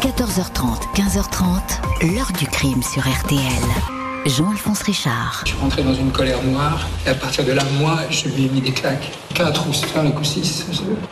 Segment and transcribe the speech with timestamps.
[0.00, 3.38] 14h30, 15h30, l'heure du crime sur RTL.
[4.24, 5.42] Jean-Alphonse Richard.
[5.44, 8.46] Je suis rentré dans une colère noire et à partir de là, moi, je lui
[8.46, 9.10] ai mis des claques.
[9.34, 10.64] 4 ou 5 ou 6.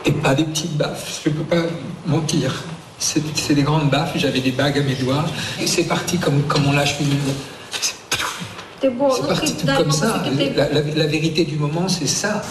[0.05, 1.67] Et pas des petites baffes, je peux pas
[2.07, 2.63] mentir.
[2.97, 5.25] C'est des grandes baffes, j'avais des bagues à mes doigts.
[5.61, 7.15] Et c'est parti comme, comme on lâche une...
[8.81, 10.23] C'est parti tout comme ça.
[10.55, 12.41] La, la vérité du moment, c'est ça.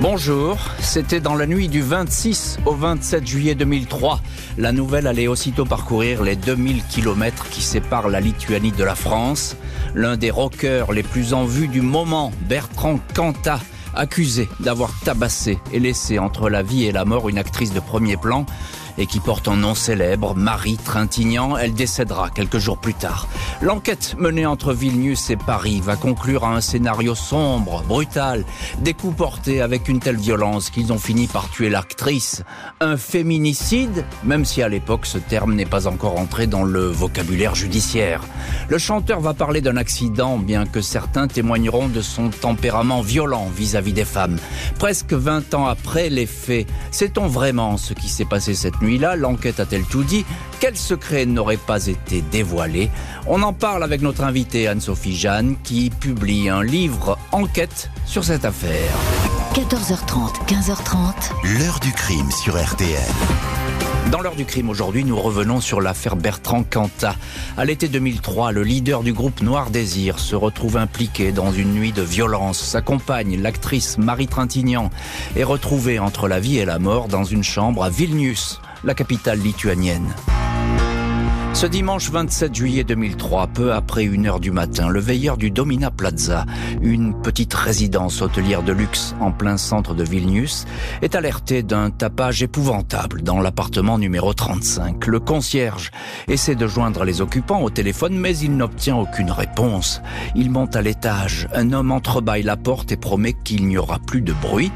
[0.00, 4.20] Bonjour, c'était dans la nuit du 26 au 27 juillet 2003.
[4.58, 9.56] La nouvelle allait aussitôt parcourir les 2000 km qui séparent la Lituanie de la France.
[9.94, 13.60] L'un des rockers les plus en vue du moment, Bertrand Cantat,
[13.94, 18.16] accusé d'avoir tabassé et laissé entre la vie et la mort une actrice de premier
[18.16, 18.46] plan,
[18.98, 21.56] et qui porte un nom célèbre, Marie Trintignant.
[21.56, 23.28] Elle décédera quelques jours plus tard.
[23.60, 28.44] L'enquête menée entre Vilnius et Paris va conclure à un scénario sombre, brutal,
[28.80, 32.42] des coups portés avec une telle violence qu'ils ont fini par tuer l'actrice.
[32.80, 37.54] Un féminicide, même si à l'époque ce terme n'est pas encore entré dans le vocabulaire
[37.54, 38.20] judiciaire.
[38.68, 43.92] Le chanteur va parler d'un accident, bien que certains témoigneront de son tempérament violent vis-à-vis
[43.92, 44.38] -vis des femmes.
[44.78, 49.16] Presque 20 ans après les faits, sait-on vraiment ce qui s'est passé cette nuit nuit-là,
[49.16, 50.24] l'enquête a-t-elle tout dit?
[50.60, 52.90] Quel secret n'aurait pas été dévoilé?
[53.26, 58.44] On en parle avec notre invitée Anne-Sophie Jeanne qui publie un livre enquête sur cette
[58.44, 58.92] affaire.
[59.54, 61.58] 14h30, 15h30.
[61.58, 62.98] L'heure du crime sur RTL.
[64.10, 67.16] Dans l'heure du crime aujourd'hui, nous revenons sur l'affaire Bertrand Cantat.
[67.56, 71.92] À l'été 2003, le leader du groupe Noir Désir se retrouve impliqué dans une nuit
[71.92, 72.60] de violence.
[72.60, 74.90] Sa compagne, l'actrice Marie Trintignant,
[75.36, 79.38] est retrouvée entre la vie et la mort dans une chambre à Vilnius, la capitale
[79.38, 80.14] lituanienne.
[81.54, 85.92] Ce dimanche 27 juillet 2003, peu après une heure du matin, le veilleur du Domina
[85.92, 86.46] Plaza,
[86.82, 90.66] une petite résidence hôtelière de luxe en plein centre de Vilnius,
[91.00, 95.06] est alerté d'un tapage épouvantable dans l'appartement numéro 35.
[95.06, 95.92] Le concierge
[96.26, 100.02] essaie de joindre les occupants au téléphone, mais il n'obtient aucune réponse.
[100.34, 101.48] Il monte à l'étage.
[101.54, 104.72] Un homme entrebâille la porte et promet qu'il n'y aura plus de bruit.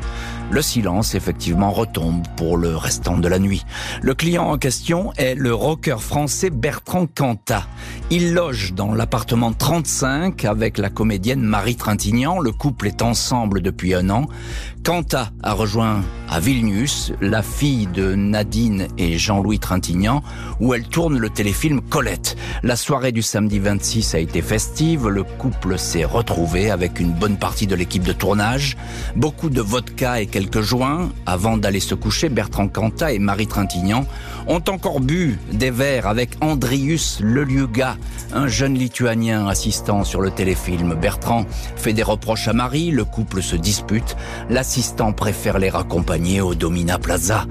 [0.51, 3.67] Le silence effectivement retombe pour le restant de la nuit.
[4.01, 7.67] Le client en question est le rocker français Bertrand Cantat.
[8.11, 12.39] Il loge dans l'appartement 35 avec la comédienne Marie Trintignant.
[12.39, 14.27] Le couple est ensemble depuis un an.
[14.85, 16.01] Cantat a rejoint
[16.31, 20.23] à Vilnius la fille de Nadine et Jean-Louis Trintignant
[20.61, 22.37] où elle tourne le téléfilm Colette.
[22.63, 25.09] La soirée du samedi 26 a été festive.
[25.09, 28.79] Le couple s'est retrouvé avec une bonne partie de l'équipe de tournage.
[29.15, 31.11] Beaucoup de vodka et quelques joints.
[31.27, 34.07] Avant d'aller se coucher, Bertrand Cantat et Marie Trintignant
[34.47, 37.97] ont encore bu des verres avec Andrius Leliuga,
[38.33, 40.95] un jeune lituanien assistant sur le téléfilm.
[40.95, 41.45] Bertrand
[41.75, 44.17] fait des reproches à Marie, le couple se dispute,
[44.49, 47.45] l'assistant préfère les raccompagner au Domina Plaza.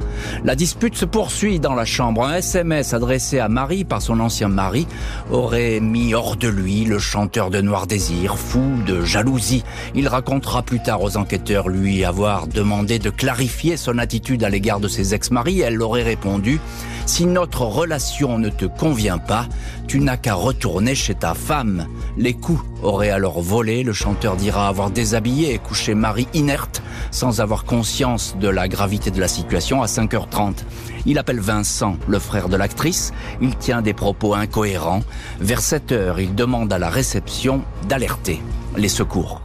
[0.45, 2.23] La dispute se poursuit dans la chambre.
[2.23, 4.87] Un SMS adressé à Marie par son ancien mari
[5.29, 9.65] aurait mis hors de lui le chanteur de Noir Désir, fou de jalousie.
[9.93, 14.79] Il racontera plus tard aux enquêteurs lui avoir demandé de clarifier son attitude à l'égard
[14.79, 15.61] de ses ex-maris.
[15.61, 16.59] Elle aurait répondu
[17.07, 19.47] si notre relation ne te convient pas,
[19.87, 21.87] tu n'as qu'à retourner chez ta femme.
[22.17, 27.39] Les coups auraient alors volé, le chanteur dira avoir déshabillé et couché Marie inerte, sans
[27.39, 30.65] avoir conscience de la gravité de la situation à 5h30.
[31.05, 35.03] Il appelle Vincent, le frère de l'actrice, il tient des propos incohérents.
[35.39, 38.41] Vers 7h, il demande à la réception d'alerter
[38.75, 39.41] les secours.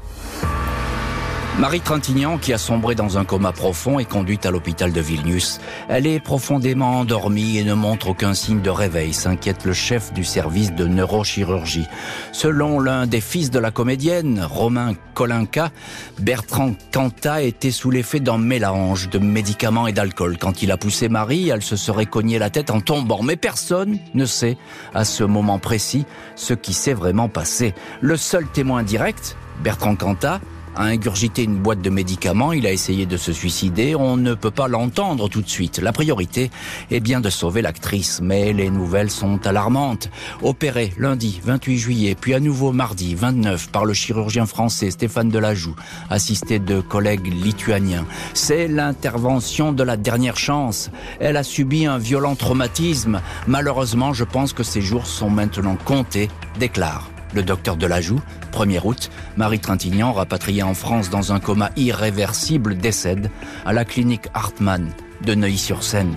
[1.58, 5.60] Marie Trintignant, qui a sombré dans un coma profond, est conduite à l'hôpital de Vilnius.
[5.88, 10.24] Elle est profondément endormie et ne montre aucun signe de réveil, s'inquiète le chef du
[10.24, 11.86] service de neurochirurgie.
[12.32, 15.70] Selon l'un des fils de la comédienne, Romain Kolinka,
[16.18, 20.38] Bertrand Cantat était sous l'effet d'un mélange de médicaments et d'alcool.
[20.38, 23.22] Quand il a poussé Marie, elle se serait cognée la tête en tombant.
[23.22, 24.56] Mais personne ne sait,
[24.94, 27.74] à ce moment précis, ce qui s'est vraiment passé.
[28.00, 30.40] Le seul témoin direct, Bertrand Cantat,
[30.74, 34.50] a ingurgité une boîte de médicaments, il a essayé de se suicider, on ne peut
[34.50, 35.78] pas l'entendre tout de suite.
[35.78, 36.50] La priorité
[36.90, 40.10] est bien de sauver l'actrice, mais les nouvelles sont alarmantes.
[40.42, 45.76] Opéré lundi 28 juillet, puis à nouveau mardi 29 par le chirurgien français Stéphane Delajoux,
[46.10, 48.06] assisté de collègues lituaniens.
[48.34, 50.90] C'est l'intervention de la dernière chance.
[51.20, 53.20] Elle a subi un violent traumatisme.
[53.46, 56.28] Malheureusement, je pense que ses jours sont maintenant comptés,
[56.58, 58.20] déclare le docteur Delajoux,
[58.52, 63.30] 1er août, Marie Trintignant, rapatriée en France dans un coma irréversible, décède
[63.64, 64.90] à la clinique Hartmann
[65.24, 66.14] de Neuilly-sur-Seine.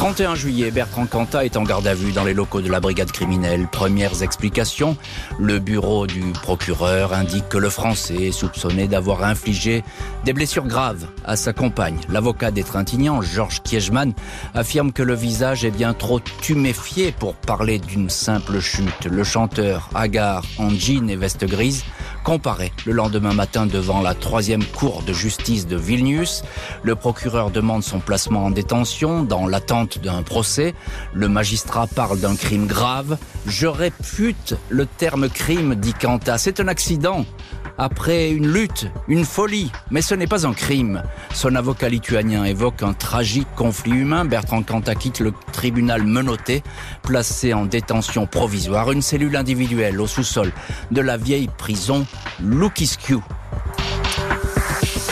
[0.00, 3.12] 31 juillet, Bertrand Cantat est en garde à vue dans les locaux de la brigade
[3.12, 3.68] criminelle.
[3.70, 4.96] Premières explications,
[5.38, 9.84] le bureau du procureur indique que le Français est soupçonné d'avoir infligé
[10.24, 11.98] des blessures graves à sa compagne.
[12.08, 14.14] L'avocat des Trintignants, Georges Kiechman,
[14.54, 19.04] affirme que le visage est bien trop tuméfié pour parler d'une simple chute.
[19.04, 21.84] Le chanteur, hagard en jean et veste grise,
[22.24, 26.42] comparaît le lendemain matin devant la troisième cour de justice de Vilnius.
[26.82, 30.74] Le procureur demande son placement en détention dans l'attente d'un procès.
[31.12, 33.18] Le magistrat parle d'un crime grave.
[33.46, 36.38] Je répute le terme crime, dit Quanta.
[36.38, 37.24] C'est un accident
[37.80, 41.02] après une lutte, une folie, mais ce n'est pas un crime.
[41.32, 44.26] Son avocat lituanien évoque un tragique conflit humain.
[44.26, 46.62] Bertrand Cantat quitte le tribunal menotté,
[47.02, 50.52] placé en détention provisoire, une cellule individuelle au sous-sol
[50.90, 52.06] de la vieille prison
[52.38, 53.16] Lukiscu.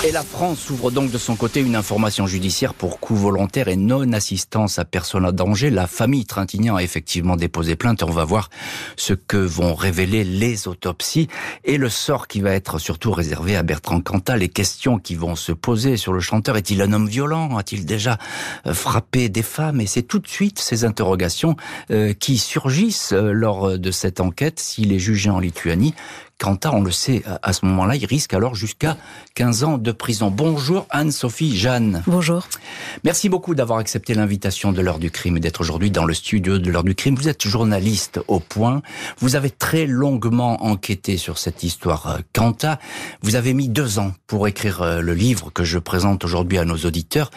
[0.06, 3.74] Et la France ouvre donc de son côté une information judiciaire pour coup volontaire et
[3.74, 5.70] non-assistance à personne en danger.
[5.70, 8.48] La famille Trintignant a effectivement déposé plainte on va voir
[8.96, 11.26] ce que vont révéler les autopsies
[11.64, 14.36] et le sort qui va être surtout réservé à Bertrand Cantat.
[14.36, 16.56] Les questions qui vont se poser sur le chanteur.
[16.56, 17.56] Est-il un homme violent?
[17.56, 18.18] A-t-il déjà
[18.66, 19.80] euh, frappé des femmes?
[19.80, 21.56] Et c'est tout de suite ces interrogations
[21.90, 25.94] euh, qui surgissent euh, lors de cette enquête s'il est jugé en Lituanie
[26.38, 28.96] Quentin, on le sait, à ce moment-là, il risque alors jusqu'à
[29.34, 30.30] 15 ans de prison.
[30.30, 32.02] Bonjour Anne-Sophie Jeanne.
[32.06, 32.46] Bonjour.
[33.02, 36.58] Merci beaucoup d'avoir accepté l'invitation de l'heure du crime et d'être aujourd'hui dans le studio
[36.58, 37.16] de l'heure du crime.
[37.16, 38.82] Vous êtes journaliste au point.
[39.18, 42.72] Vous avez très longuement enquêté sur cette histoire Quentin.
[42.72, 42.76] Euh,
[43.22, 46.64] Vous avez mis deux ans pour écrire euh, le livre que je présente aujourd'hui à
[46.64, 47.30] nos auditeurs.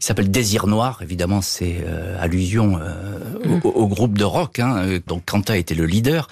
[0.00, 1.00] Il s'appelle Désir Noir.
[1.02, 2.78] Évidemment, c'est euh, allusion
[3.44, 3.60] mm.
[3.64, 4.58] au, groupe de rock.
[4.58, 4.98] Hein.
[5.06, 6.28] Donc Quentin était le leader.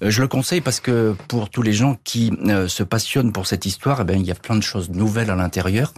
[0.00, 3.66] je le conseille parce que pour tous les gens qui euh, se passionnent pour cette
[3.66, 5.92] histoire, eh bien, il y a plein de choses nouvelles à l'intérieur.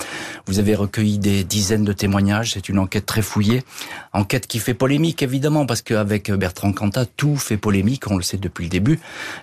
[0.47, 2.53] Vous avez recueilli des dizaines de témoignages.
[2.53, 3.63] C'est une enquête très fouillée.
[4.15, 8.11] Enquête qui fait polémique, évidemment, parce qu'avec Bertrand Cantat, tout fait polémique.
[8.11, 9.01] On le sait depuis le début.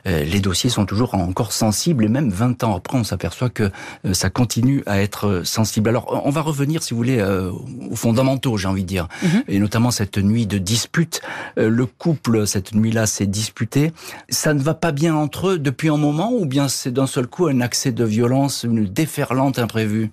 [0.08, 3.70] Euh, les dossiers sont toujours encore sensibles et même 20 ans après, on s'aperçoit que
[4.06, 5.88] euh, ça continue à être sensible.
[5.88, 9.08] Alors, on va revenir, si vous voulez, aux fondamentaux, j'ai envie de dire.
[9.22, 9.44] Mhm.
[9.50, 11.22] Et notamment cette nuit de dispute.
[11.58, 13.92] Le couple, cette nuit-là, s'est disputé.
[14.30, 17.28] Ça ne va pas bien entre eux depuis un moment ou bien c'est d'un seul
[17.28, 20.10] coup un accès de violence, une déferlante imprévue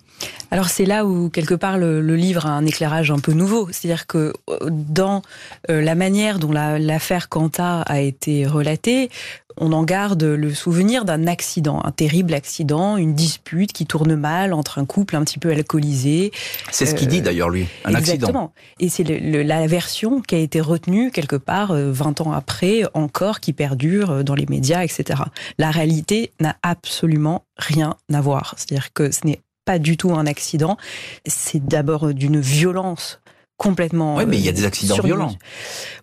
[0.51, 3.69] Alors c'est là où quelque part le, livre a un éclairage un peu nouveau.
[3.71, 5.21] C'est-à-dire que euh, dans
[5.69, 9.09] euh, la manière dont l'affaire Quanta a été relatée,
[9.57, 14.53] on en garde le souvenir d'un accident, un terrible accident, une dispute qui tourne mal
[14.53, 16.31] entre un couple un petit peu alcoolisé.
[16.71, 18.53] C'est ce qu'il dit euh, d'ailleurs lui, un exactement.
[18.79, 23.53] Et c'est la version qui a été retenue quelque part 20 ans après encore, qui
[23.53, 25.21] perdure dans les médias, etc.
[25.57, 28.55] La réalité n'a absolument rien à voir.
[28.57, 30.77] C'est-à-dire que ce n'est pas du tout un accident.
[31.25, 33.19] C'est d'abord d'une violence
[33.57, 34.15] complètement.
[34.15, 35.35] Oui, mais il y a des accidents violents.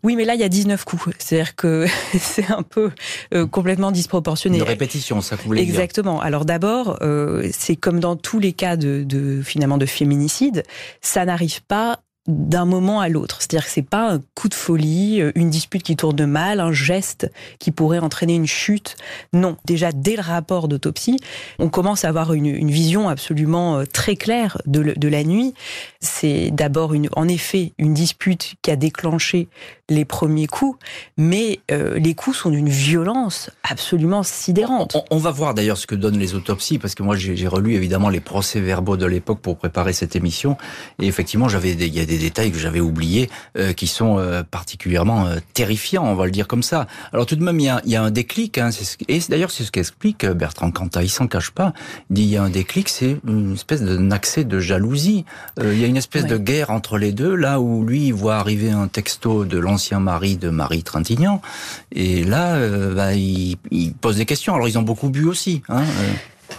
[0.02, 1.08] Oui, mais là, il y a 19 coups.
[1.19, 1.87] C'est-à-dire que
[2.19, 2.90] c'est un peu
[3.34, 4.58] euh, complètement disproportionné.
[4.58, 6.20] Une répétition, ça vous voulez Exactement.
[6.20, 10.62] Alors d'abord, euh, c'est comme dans tous les cas de, de finalement de féminicide,
[11.00, 13.38] ça n'arrive pas d'un moment à l'autre.
[13.40, 16.72] C'est-à-dire que c'est pas un coup de folie, euh, une dispute qui tourne mal, un
[16.72, 18.96] geste qui pourrait entraîner une chute.
[19.32, 19.56] Non.
[19.64, 21.19] Déjà, dès le rapport d'autopsie,
[21.58, 25.54] on commence à avoir une, une vision absolument euh, très claire de, de la nuit.
[26.04, 29.49] C'est d'abord en effet, une dispute qui a déclenché
[29.88, 30.76] les premiers coups,
[31.16, 34.96] mais euh, les coups sont d'une violence absolument sidérante.
[35.10, 38.08] On, va voir d'ailleurs ce que donnent les autopsies, parce que moi j'ai relu évidemment
[38.08, 40.56] les procès-verbaux de l'époque pour préparer cette émission,
[41.00, 44.43] et effectivement j'avais il y a des détails que j'avais oubliés euh, qui sont euh,
[44.43, 46.88] particulièrement terrifiants, on va le dire comme ça.
[47.12, 48.71] Alors tout de même il y a, un déclic, hein,
[49.09, 51.73] et d'ailleurs c'est ce qu'explique Bertrand Cantat, il s'en cache pas,
[52.11, 55.25] il dit il y a un déclic, c'est une espèce d'un accès de jalousie,
[55.96, 59.58] espèce de guerre entre les deux, là où lui il voit arriver un texto de
[59.58, 61.40] l'ancien ancien mari de Marie Trintignant.
[61.90, 64.54] Et là, euh, bah, il, il, pose des questions.
[64.54, 65.62] Alors, ils ont beaucoup bu aussi.
[65.68, 66.12] Hein, euh.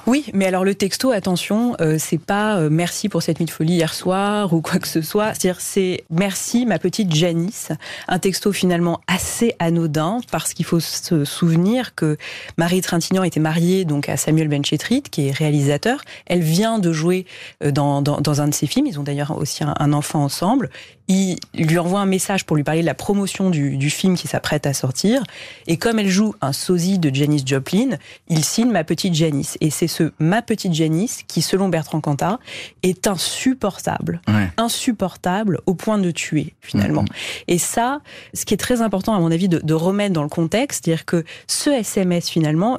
[0.05, 3.51] Oui, mais alors le texto, attention, euh, c'est pas euh, merci pour cette nuit de
[3.51, 5.27] folie hier soir ou quoi que ce soit.
[5.33, 7.72] C'est-à-dire c'est merci ma petite Janice.
[8.10, 12.17] Un texto finalement assez anodin parce qu'il faut se souvenir que
[12.57, 16.01] Marie Trintignant était mariée donc à Samuel Benchetrit, qui est réalisateur.
[16.25, 17.25] Elle vient de jouer
[17.63, 18.88] euh, dans, dans, dans un de ses films.
[18.88, 20.69] Ils ont d'ailleurs aussi un, un, enfant ensemble.
[21.07, 24.27] Il lui envoie un message pour lui parler de la promotion du, du film qui
[24.27, 25.24] s'apprête à sortir.
[25.67, 27.98] Et comme elle joue un sosie de Janice Joplin,
[28.29, 29.57] il signe ma petite Janice.
[29.62, 32.39] Et c'est ce ma petite Janice qui, selon Bertrand Cantat,
[32.83, 34.22] est insupportable,
[34.57, 37.03] insupportable au point de tuer finalement.
[37.03, 37.43] Mm-hmm.
[37.50, 38.00] Et ça,
[38.33, 41.05] ce qui est très important à mon avis de, de remettre dans le contexte, c'est-à-dire
[41.05, 42.77] que ce SMS finalement,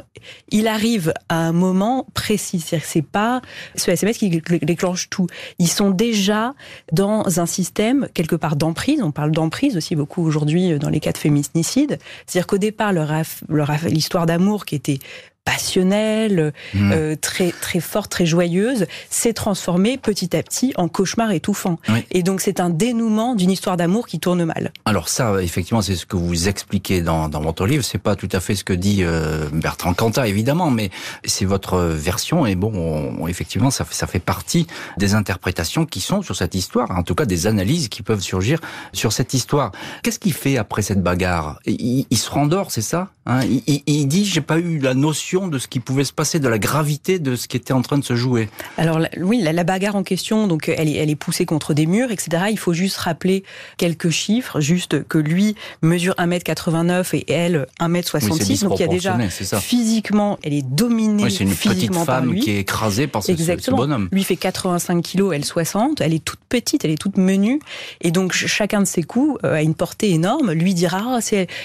[0.51, 3.43] il arrive à un moment précis, c'est-à-dire que c'est pas
[3.77, 5.27] ce SMS qui déclenche tout.
[5.59, 6.55] Ils sont déjà
[6.93, 9.03] dans un système quelque part d'emprise.
[9.03, 11.99] On parle d'emprise aussi beaucoup aujourd'hui euh, dans les cas de féminicide.
[12.27, 13.13] C'est-à-dire qu'au départ, leur,
[13.49, 14.99] leur l'histoire d'amour qui était
[15.45, 16.93] passionnelle, mmh.
[16.93, 21.79] euh, très très forte, très joyeuse, s'est transformée petit à petit en cauchemar étouffant.
[22.11, 24.73] Et donc c'est un dénouement d'une histoire d'amour qui tourne mal.
[24.85, 27.85] Alors ça, effectivement, c'est ce que vous expliquez dans, dans votre livre.
[27.85, 30.91] C'est pas tout à fait ce que dit euh, Bertrand Cantat, évidemment, mais
[31.25, 32.47] c'est votre version.
[32.47, 36.91] Et bon, effectivement, ça fait, ça fait partie des interprétations qui sont sur cette histoire,
[36.91, 38.61] en tout cas des analyses qui peuvent surgir
[38.93, 39.73] sur cette histoire.
[40.03, 41.59] Qu'est-ce qu'il fait après cette bagarre?
[41.67, 43.11] Il, il, se rendort, c'est ça?
[43.27, 43.41] Hein?
[43.45, 46.49] Il, il dit, j'ai pas eu la notion de ce qui pouvait se passer, de
[46.49, 48.49] la gravité de ce qui était en train de se jouer.
[48.79, 52.11] Alors oui, la, bagarre en question, donc elle est, elle est poussée contre des murs,
[52.13, 52.45] etc.
[52.51, 53.45] Il faut juste rappeler
[53.77, 59.19] quelques chiffres, juste que lui mesure 1m89 et elle 1m66, donc il y a déjà
[59.61, 61.25] physiquement, elle est dominée.
[61.25, 63.79] Oui, c'est une petite femme qui est écrasée par ce, Exactement.
[63.79, 64.09] bonhomme.
[64.13, 67.61] Lui fait 85 kilos, elle 60, elle est toute petite, elle est toute menue,
[68.01, 70.53] et donc chacun de ses coups euh, a une portée énorme.
[70.53, 71.19] Lui dira, ah,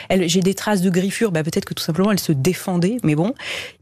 [0.10, 3.34] j'ai des traces de griffures, bah, peut-être que tout simplement elle se défendait, mais bon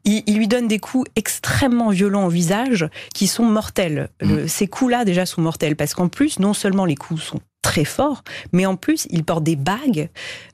[0.03, 4.10] il, lui donne des coups extrêmement violents au visage qui sont mortels.
[4.22, 4.48] Mm.
[4.48, 8.24] ces coups-là déjà sont mortels parce qu'en plus, non seulement les coups sont très fort,
[8.53, 10.09] mais en plus, il porte des bagues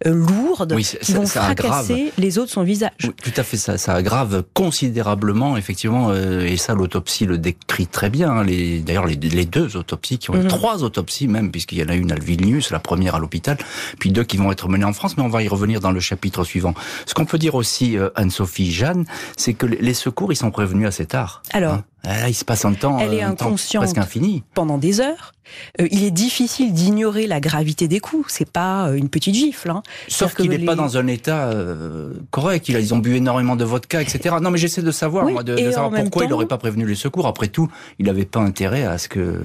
[0.08, 2.89] euh, lourdes qui vont fracasser les os de son visage.
[2.98, 8.10] tout à fait, ça, ça aggrave considérablement, effectivement, euh, et ça, l'autopsie le décrit très
[8.10, 8.32] bien.
[8.32, 10.48] Hein, les, D'ailleurs, les, deux autopsies, qui ont mhm.
[10.48, 13.58] trois autopsies même, puisqu'il y en a une à Vilnius, la première à l'hôpital,
[14.00, 16.00] puis deux qui vont être menées en France, mais on va y revenir dans le
[16.00, 16.74] chapitre suivant.
[17.05, 19.05] Ce qu'on peut dire aussi, euh, Anne-Sophie Jeanne,
[19.38, 21.43] c'est que les secours, ils sont prévenus assez tard.
[21.53, 21.84] Alors, hein.
[22.05, 24.43] Ah, il se passe un temps, Elle est presque infini.
[24.53, 25.33] Pendant des heures.
[25.81, 28.25] Euh, il est difficile d'ignorer la gravité des coups.
[28.29, 29.69] C'est pas euh, une petite gifle.
[29.69, 29.83] Hein.
[30.07, 32.69] Sauf qu'il n'est pas dans un état euh, correct.
[32.69, 34.36] Ils ont bu énormément de vodka, etc.
[34.41, 37.27] Non, mais j'essaie de savoir, moi, de, savoir pourquoi il n'aurait pas prévenu les secours.
[37.27, 37.69] Après tout,
[38.00, 39.41] il n'avait pas intérêt à ce que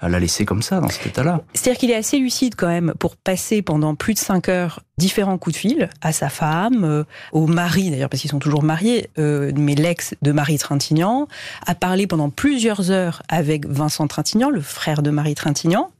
[0.00, 1.42] à la laisser comme ça, dans cet état-là.
[1.54, 5.38] C'est-à-dire qu'il est assez lucide quand même pour passer pendant plus de cinq heures différents
[5.38, 9.74] coups de fil à sa femme, au mari d'ailleurs, parce qu'ils sont toujours mariés, mais
[9.74, 11.26] l'ex de Marie Trintignant,
[11.66, 15.90] a parlé pendant plusieurs heures avec Vincent Trintignant, le frère de Marie Trintignant.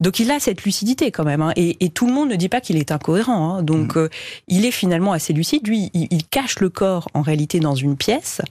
[0.00, 1.52] Donc il a cette lucidité quand même, hein.
[1.56, 3.54] et, tout le monde ne dit pas qu'il est incohérent.
[3.54, 3.62] Hein.
[3.62, 4.00] Donc mm.
[4.00, 4.08] euh,
[4.48, 5.66] il est finalement assez lucide.
[5.66, 8.42] Lui, il, cache le corps en réalité dans une pièce.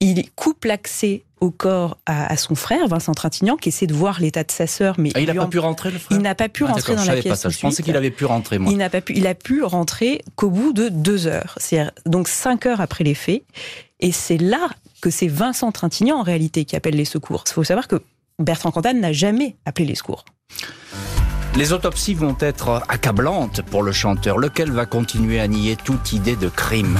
[0.00, 4.44] Il coupe l'accès au corps à, son frère, Vincent Trintignant, qui essaie de voir l'état
[4.44, 6.16] de sa sœur, mais ah, il n'a pas pu rentrer le frère.
[6.16, 7.48] Il n'a pas pu ah, rentrer dans la pièce.
[7.48, 8.58] Je pensais qu'il avait pu rentrer.
[8.58, 8.72] Moi.
[8.72, 9.14] Il n'a pas pu.
[9.16, 13.14] Il a pu rentrer qu'au bout de deux heures, c'est donc cinq heures après les
[13.14, 13.42] faits.
[14.00, 14.68] Et c'est là
[15.04, 17.44] que c'est Vincent Trintignant en réalité qui appelle les secours.
[17.46, 18.00] Il faut savoir que
[18.38, 20.24] Bertrand Cantat n'a jamais appelé les secours.
[21.56, 26.36] Les autopsies vont être accablantes pour le chanteur, lequel va continuer à nier toute idée
[26.36, 26.98] de crime?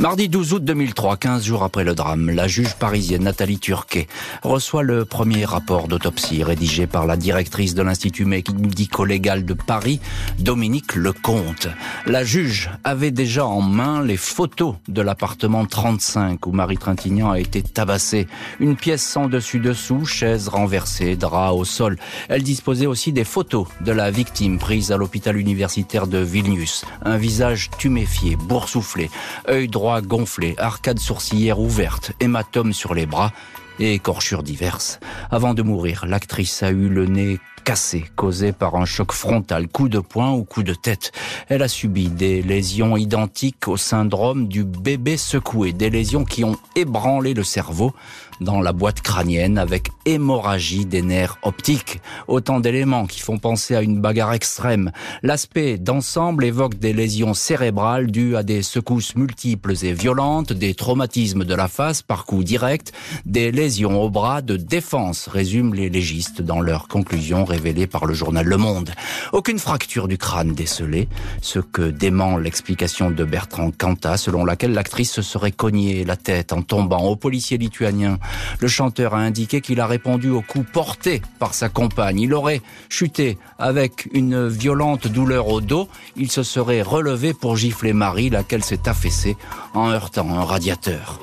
[0.00, 4.06] Mardi 12 août 2003, 15 jours après le drame, la juge parisienne Nathalie Turquet
[4.42, 10.00] reçoit le premier rapport d'autopsie rédigé par la directrice de l'Institut médico-légal de Paris,
[10.38, 11.68] Dominique Lecomte.
[12.06, 17.38] La juge avait déjà en main les photos de l'appartement 35 où Marie Trintignant a
[17.38, 18.26] été tabassée.
[18.58, 21.98] Une pièce sans dessus-dessous, chaise renversée, drap au sol.
[22.30, 26.86] Elle disposait aussi des photos de la victime prise à l'hôpital universitaire de Vilnius.
[27.02, 29.10] Un visage tuméfié, boursouflé,
[29.46, 33.32] œil droit gonflé, arcade sourcilière ouverte, hématome sur les bras
[33.80, 35.00] et écorchures diverses.
[35.30, 39.88] Avant de mourir, l'actrice a eu le nez cassé, causé par un choc frontal, coup
[39.88, 41.12] de poing ou coup de tête.
[41.48, 46.56] Elle a subi des lésions identiques au syndrome du bébé secoué, des lésions qui ont
[46.76, 47.92] ébranlé le cerveau
[48.40, 52.00] dans la boîte crânienne avec hémorragie des nerfs optiques.
[52.28, 54.92] Autant d'éléments qui font penser à une bagarre extrême.
[55.22, 61.44] L'aspect d'ensemble évoque des lésions cérébrales dues à des secousses multiples et violentes, des traumatismes
[61.44, 62.92] de la face par coup direct,
[63.26, 68.14] des lésions au bras de défense, résument les légistes dans leur conclusion révélée par le
[68.14, 68.90] journal Le Monde.
[69.32, 71.08] Aucune fracture du crâne décelée,
[71.42, 76.52] ce que dément l'explication de Bertrand Cantat selon laquelle l'actrice se serait cognée la tête
[76.52, 78.18] en tombant au policier lituanien
[78.58, 82.20] le chanteur a indiqué qu'il a répondu au coup porté par sa compagne.
[82.20, 85.88] Il aurait chuté avec une violente douleur au dos.
[86.16, 89.36] Il se serait relevé pour gifler Marie, laquelle s'est affaissée
[89.74, 91.20] en heurtant un radiateur.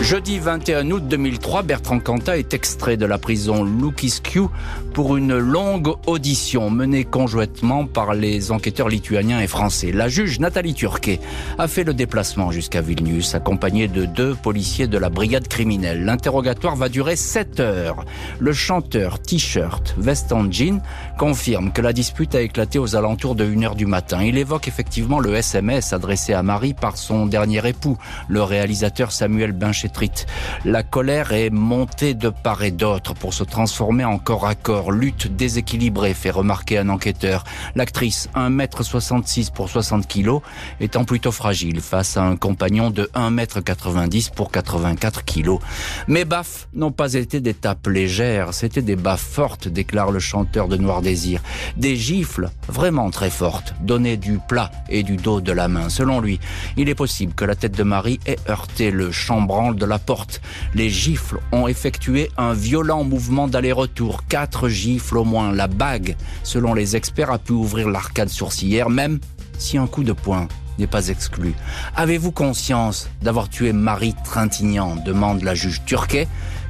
[0.00, 4.42] Jeudi 21 août 2003, Bertrand Cantat est extrait de la prison Lukiscu
[4.94, 9.90] pour une longue audition menée conjointement par les enquêteurs lituaniens et français.
[9.92, 11.20] La juge Nathalie Turquet
[11.58, 16.04] a fait le déplacement jusqu'à Vilnius, accompagnée de deux policiers de la brigade criminelle.
[16.04, 18.04] L'interrogatoire va durer 7 heures.
[18.38, 20.80] Le chanteur T-shirt, veste jean,
[21.18, 24.22] confirme que la dispute a éclaté aux alentours de 1 heure du matin.
[24.22, 29.52] Il évoque effectivement le SMS adressé à Marie par son dernier époux, le réalisateur Samuel
[29.52, 29.87] Binchet
[30.64, 34.92] la colère est montée de part et d'autre pour se transformer en corps à corps.
[34.92, 37.44] Lutte déséquilibrée, fait remarquer un enquêteur.
[37.74, 40.40] L'actrice, 1m66 pour 60 kg,
[40.80, 45.58] étant plutôt fragile face à un compagnon de 1m90 pour 84 kg.
[46.06, 50.68] Mes baffes n'ont pas été des tapes légères, c'était des baffes fortes, déclare le chanteur
[50.68, 51.40] de Noir Désir.
[51.76, 55.88] Des gifles vraiment très fortes, données du plat et du dos de la main.
[55.88, 56.40] Selon lui,
[56.76, 60.40] il est possible que la tête de Marie ait heurté le chambranle de la porte.
[60.74, 64.24] Les gifles ont effectué un violent mouvement d'aller-retour.
[64.28, 65.52] Quatre gifles au moins.
[65.52, 69.18] La bague, selon les experts, a pu ouvrir l'arcade sourcilière, même
[69.58, 71.54] si un coup de poing n'est pas exclu.
[71.96, 74.96] Avez-vous conscience d'avoir tué Marie Trintignant?
[74.96, 76.28] demande la juge turquet.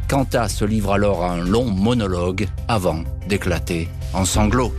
[0.08, 4.72] Quanta se livre alors à un long monologue avant d'éclater en sanglots.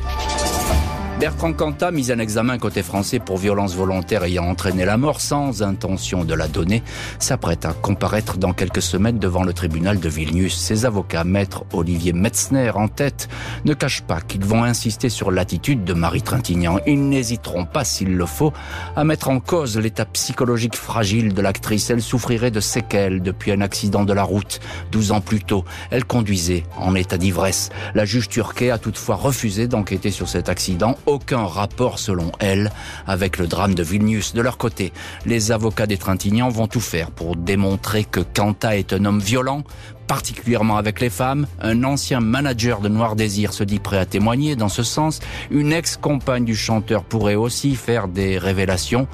[1.20, 5.62] Bertrand Cantat, mis en examen côté français pour violence volontaire ayant entraîné la mort sans
[5.64, 6.82] intention de la donner,
[7.20, 10.58] s'apprête à comparaître dans quelques semaines devant le tribunal de Vilnius.
[10.58, 13.28] Ses avocats, maître Olivier Metzner en tête,
[13.66, 16.80] ne cachent pas qu'ils vont insister sur l'attitude de Marie Trintignant.
[16.88, 18.54] Ils n'hésiteront pas, s'il le faut,
[18.96, 21.90] à mettre en cause l'état psychologique fragile de l'actrice.
[21.90, 24.62] Elle souffrirait de séquelles depuis un accident de la route.
[24.90, 27.72] Douze ans plus tôt, elle conduisait en état d'ivresse.
[27.94, 32.72] La juge turquée a toutefois refusé d'enquêter sur cet accident aucun rapport, selon elle,
[33.08, 34.34] avec le drame de Vilnius.
[34.34, 34.94] De leur côté,
[35.26, 39.64] les avocats des Trintignants vont tout faire pour démontrer que Kanta est un homme violent,
[40.08, 41.48] particulièrement avec les femmes.
[41.62, 45.20] Un ancien manager de Noir Désir se dit prêt à témoigner dans ce sens.
[45.50, 49.08] Une ex-compagne du chanteur pourrait aussi faire des révélations.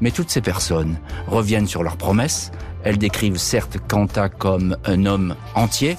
[0.00, 2.52] Mais toutes ces personnes reviennent sur leurs promesses.
[2.84, 5.96] Elles décrivent certes Kanta comme un homme entier,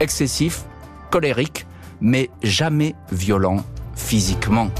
[0.00, 0.64] excessif,
[1.10, 1.66] colérique,
[2.00, 3.64] mais jamais violent
[3.94, 4.70] physiquement.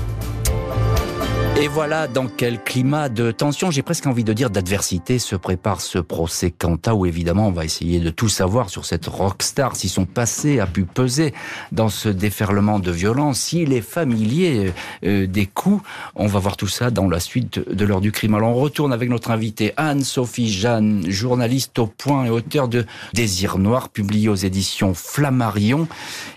[1.61, 5.81] Et voilà dans quel climat de tension, j'ai presque envie de dire d'adversité, se prépare
[5.81, 9.89] ce procès Quanta où évidemment on va essayer de tout savoir sur cette rockstar, si
[9.89, 11.35] son passé a pu peser
[11.73, 14.73] dans ce déferlement de violence, s'il est familier
[15.03, 15.83] euh, des coups.
[16.15, 18.37] On va voir tout ça dans la suite de l'heure du crime.
[18.37, 23.59] Alors on retourne avec notre invitée Anne-Sophie Jeanne, journaliste au point et auteur de Désir
[23.59, 25.89] Noir, publié aux éditions Flammarion.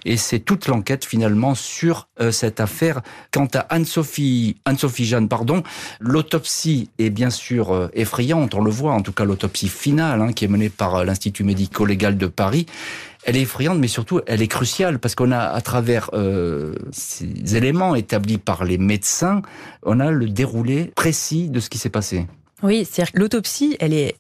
[0.04, 3.02] Et c'est toute l'enquête finalement sur euh, cette affaire.
[3.32, 5.62] Quant à Anne-Sophie, Anne-Sophie Jeanne, pardon,
[6.00, 10.34] l'autopsie est bien sûr euh, effrayante, on le voit, en tout cas l'autopsie finale, hein,
[10.34, 12.66] qui est menée par euh, l'Institut médico-légal de Paris.
[13.24, 16.10] Elle est effrayante, mais surtout, elle est cruciale parce qu'on a, à travers
[16.92, 19.44] ces éléments établis par les médecins,
[19.84, 22.26] on a le déroulé précis de ce qui s'est passé.
[22.64, 24.16] Oui, c'est-à-dire que l'autopsie, elle est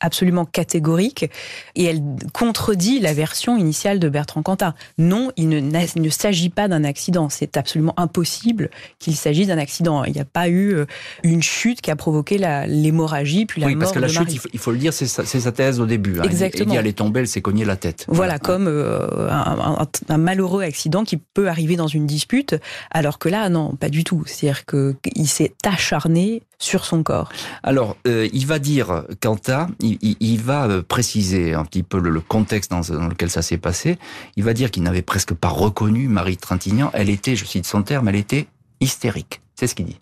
[0.00, 1.30] absolument catégorique
[1.74, 4.74] et elle contredit la version initiale de Bertrand Cantat.
[4.98, 7.28] Non, il ne, ne s'agit pas d'un accident.
[7.28, 10.04] C'est absolument impossible qu'il s'agisse d'un accident.
[10.04, 10.86] Il n'y a pas eu euh,
[11.22, 14.70] une chute qui a provoqué l'hémorragie puis la oui, parce que la chute, il faut,
[14.70, 16.20] le dire, c'est sa, sa, thèse au début.
[16.20, 16.24] Hein.
[16.24, 16.74] Exactement.
[16.74, 18.06] Il, elle est tombée, elle s'est cognée la tête.
[18.08, 22.56] Voilà, comme euh, un, un, un, malheureux accident qui peut arriver dans une dispute,
[22.90, 24.22] alors que là, non, pas du tout.
[24.26, 27.30] C'est-à-dire qu'il s'est acharné sur son corps.
[27.62, 32.70] Alors, euh, il va dire, Quentin, il, va euh, préciser un petit peu le, contexte
[32.70, 33.98] dans, dans, lequel ça s'est passé.
[34.36, 36.90] Il va dire qu'il n'avait presque pas reconnu Marie Trintignant.
[36.92, 38.46] Elle était, je cite son terme, elle était
[38.80, 39.40] hystérique.
[39.54, 40.00] C'est ce qu'il dit.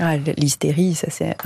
[0.00, 1.36] Ah, l'hystérie, ça c'est.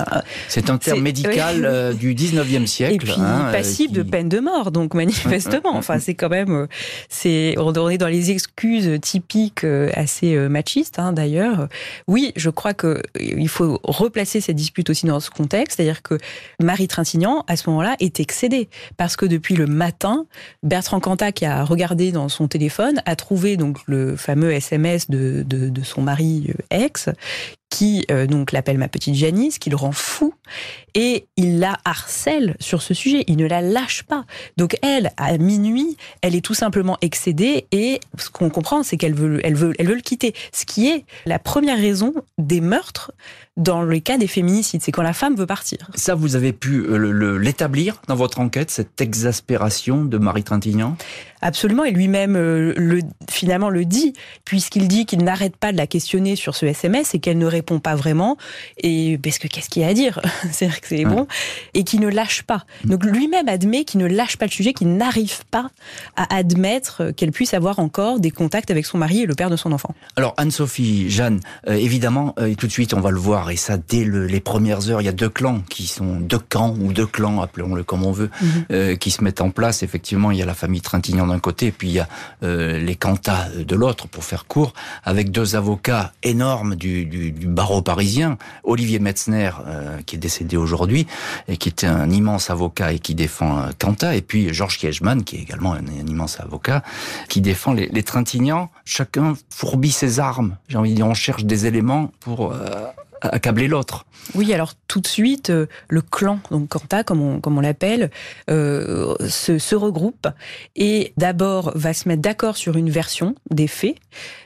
[0.47, 2.95] c'est un terme médical euh, du 19e siècle.
[2.95, 3.97] Et puis hein, passible qui...
[3.99, 5.75] de peine de mort, donc manifestement.
[5.75, 6.67] enfin, c'est quand même, euh,
[7.09, 11.67] c'est on est dans les excuses typiques euh, assez machistes, hein, d'ailleurs.
[12.07, 16.17] Oui, je crois que il faut replacer cette dispute aussi dans ce contexte, c'est-à-dire que
[16.59, 20.25] Marie Trintignant, à ce moment-là, est excédée parce que depuis le matin,
[20.63, 25.43] Bertrand Cantat, qui a regardé dans son téléphone, a trouvé donc le fameux SMS de,
[25.45, 27.09] de, de son mari ex,
[27.69, 30.33] qui euh, donc l'appelle ma petite Janice, qui le rend fou,
[30.95, 34.25] et il la harcèle sur ce sujet, il ne la lâche pas.
[34.57, 39.13] Donc elle, à minuit, elle est tout simplement excédée, et ce qu'on comprend, c'est qu'elle
[39.13, 40.33] veut, elle veut, elle veut le quitter.
[40.51, 43.11] Ce qui est la première raison des meurtres
[43.59, 45.91] dans le cas des féminicides, c'est quand la femme veut partir.
[45.93, 50.95] Ça, vous avez pu euh, l'établir dans votre enquête, cette exaspération de Marie Trintignant?
[51.41, 54.13] Absolument, et lui-même euh, le, finalement le dit,
[54.45, 57.58] puisqu'il dit qu'il n'arrête pas de la questionner sur ce SMS et qu'elle ne répond
[57.61, 58.37] pas vraiment,
[58.77, 60.19] et parce que qu'est-ce qu'il y a à dire
[60.51, 61.27] C'est vrai que c'est bon,
[61.73, 62.65] et qui ne lâche pas.
[62.85, 65.69] Donc lui-même admet qu'il ne lâche pas le sujet, qu'il n'arrive pas
[66.15, 69.55] à admettre qu'elle puisse avoir encore des contacts avec son mari et le père de
[69.55, 69.93] son enfant.
[70.15, 73.77] Alors Anne-Sophie, Jeanne, euh, évidemment, euh, tout de suite on va le voir, et ça
[73.77, 77.05] dès les premières heures, il y a deux clans qui sont deux camps ou deux
[77.05, 78.65] clans, appelons-le comme on veut, mhm.
[78.71, 79.83] euh, qui se mettent en place.
[79.83, 82.07] Effectivement, il y a la famille Trintignant d'un côté, et puis il y a
[82.41, 87.81] les Cantats de l'autre, pour faire court, avec deux avocats énormes du, du, du barreau
[87.81, 89.51] parisien, Olivier Metzner,
[90.05, 91.07] qui est décédé aujourd'hui,
[91.47, 95.37] et qui était un immense avocat et qui défend Cantat, et puis Georges Kiechman, qui
[95.37, 96.83] est également un, immense avocat,
[97.27, 98.69] qui défend les, les Trintignants.
[98.85, 100.57] Chacun fourbit ses armes.
[100.67, 102.85] J'ai envie de dire, on cherche des éléments pour euh,
[103.21, 104.05] accabler l'autre.
[104.35, 108.11] Oui, alors tout de suite, euh, le clan, donc Quanta, comme on, l'appelle,
[108.49, 110.27] euh, se, regroupe
[110.75, 113.95] et d'abord va se mettre d'accord sur une version des faits,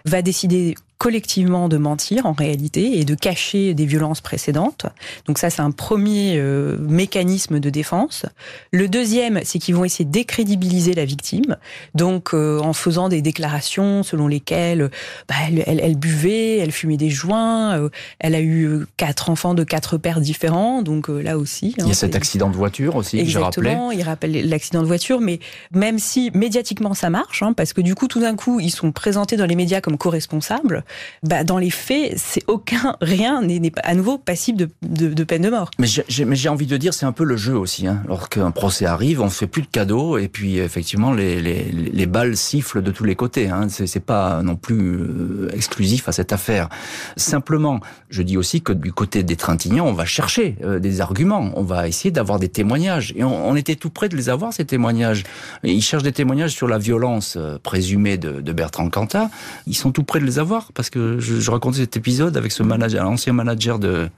[0.06, 4.86] va décider collectivement de mentir en réalité et de cacher des violences précédentes.
[5.26, 8.26] Donc ça, c'est un premier euh, mécanisme de défense.
[8.72, 11.58] Le deuxième, c'est qu'ils vont essayer de décrédibiliser la victime,
[11.94, 14.90] donc euh, en faisant des déclarations selon lesquelles
[15.28, 17.90] bah, elle, elle, elle, buvait, elle fumait des joints, euh,
[18.20, 21.76] elle a eu quatre enfants de quatre pères différents, donc là aussi.
[21.80, 25.20] Hein, il y a cet accident de voiture aussi, Exactement, il rappelle l'accident de voiture,
[25.20, 25.42] mais
[25.74, 28.94] même si médiatiquement ça marche, hein, parce que du coup, tout d'un coup, ils sont
[28.94, 30.86] présentés dans les médias comme co-responsables,
[31.24, 35.72] bah, dans les faits, c'est aucun, rien n'est à nouveau passible de, peine de mort.
[35.80, 37.88] Mais j'ai envie de dire, c'est un peu le jeu aussi.
[37.88, 38.04] Hein.
[38.08, 42.38] Lorsqu'un procès arrive, on fait plus de cadeaux et puis effectivement, les, les, les balles
[42.38, 43.50] sifflent de tous les côtés.
[43.50, 43.68] Hein.
[43.70, 46.70] C'est pas non plus euh, exclusif à cette affaire.
[47.18, 47.80] Simplement,
[48.10, 51.64] je dis aussi que du côté des Trintignants, on va chercher euh, des arguments, on
[51.64, 53.14] va essayer d'avoir des témoignages.
[53.16, 55.24] Et on, était tout près de les avoir, ces témoignages.
[55.64, 59.30] ils cherchent des témoignages sur la violence euh, présumée de, Bertrand Cantat.
[59.68, 63.06] Ils sont tout près de les avoir que je, racontais cet épisode avec ce manager,
[63.32, 64.10] manager de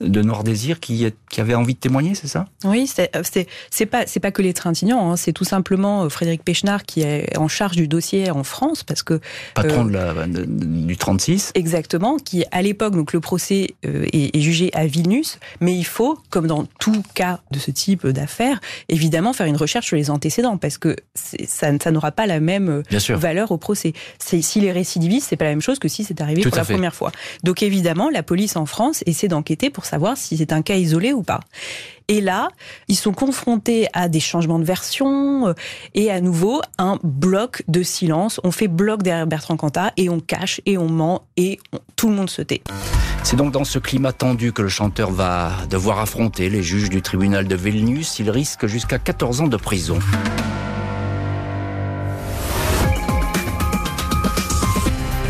[0.00, 2.46] de Noir Désir qui, qui avait envie de témoigner, c'est ça?
[2.64, 6.44] Oui, c'est euh, pas c'est pas que les Trintignants, hein, c'est tout simplement euh, Frédéric
[6.44, 9.20] Pechnard qui est en charge du dossier en France parce que
[9.54, 11.52] patron euh, de la, du 36.
[11.54, 16.46] Exactement, qui à l'époque donc le procès est, jugé à Vilnius, mais il faut, comme
[16.46, 20.78] dans tout cas de ce type d'affaires, évidemment faire une recherche sur les antécédents parce
[20.78, 23.92] que ça, ça n'aura pas la même valeur au procès.
[24.18, 26.94] Si les récidivistes, c'est pas la même chose que si c'est arrivé pour la première
[26.94, 27.12] fois.
[27.42, 31.12] Donc évidemment, la police en France essaie d'enquêter pour savoir si c'est un cas isolé
[31.12, 31.40] ou pas.
[32.08, 32.48] Et là,
[32.88, 35.54] ils sont confrontés à des changements de version euh,
[35.94, 38.40] et à nouveau un bloc de silence.
[38.44, 41.58] On fait bloc derrière Bertrand Cantat et on cache et on ment et
[41.96, 42.62] tout le monde se tait.
[43.22, 47.00] C'est donc dans ce climat tendu que le chanteur va devoir affronter les juges du
[47.00, 48.18] tribunal de Vilnius.
[48.18, 49.98] Il risque jusqu'à 14 ans de prison.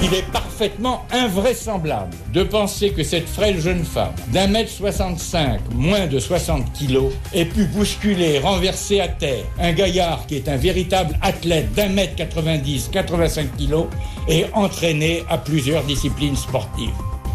[0.04, 6.06] Il est parfaitement invraisemblable de penser que cette frêle jeune femme d'un mètre 65, moins
[6.06, 11.18] de 60 kilos, ait pu bousculer, renverser à terre un gaillard qui est un véritable
[11.22, 13.86] athlète d'un mètre 90, 85 kilos
[14.28, 16.92] et entraîné à plusieurs disciplines sportives.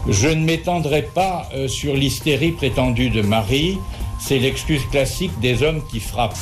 [0.08, 3.80] Je ne m'étendrai pas euh, sur l'hystérie prétendue de Marie,
[4.20, 6.38] c'est l'excuse classique des hommes qui frappent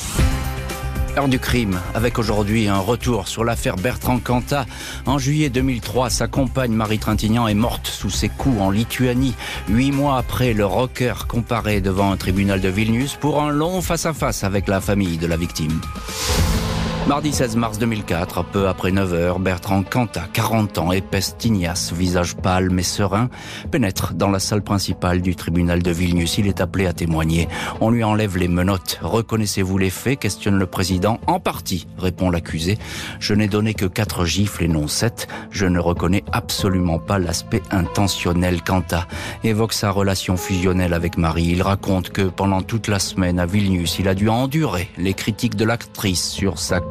[1.27, 4.67] du crime, avec aujourd'hui un retour sur l'affaire Bertrand Cantat.
[5.07, 9.33] En juillet 2003, sa compagne Marie Trintignant est morte sous ses coups en Lituanie.
[9.67, 14.43] Huit mois après, le rocker comparé devant un tribunal de Vilnius pour un long face-à-face
[14.43, 15.81] -face avec la famille de la victime.
[17.07, 22.35] Mardi 16 mars 2004, peu après 9 heures, Bertrand Cantat, 40 ans, épaisse tignasse, visage
[22.35, 23.29] pâle mais serein,
[23.71, 26.37] pénètre dans la salle principale du tribunal de Vilnius.
[26.37, 27.47] Il est appelé à témoigner.
[27.79, 28.99] On lui enlève les menottes.
[29.01, 30.19] Reconnaissez-vous les faits?
[30.19, 31.21] questionne le président.
[31.27, 32.77] En partie, répond l'accusé.
[33.21, 35.29] Je n'ai donné que quatre gifles et non sept.
[35.49, 38.61] Je ne reconnais absolument pas l'aspect intentionnel.
[38.61, 39.07] Cantat
[39.45, 41.51] évoque sa relation fusionnelle avec Marie.
[41.51, 45.55] Il raconte que pendant toute la semaine à Vilnius, il a dû endurer les critiques
[45.55, 46.81] de l'actrice sur sa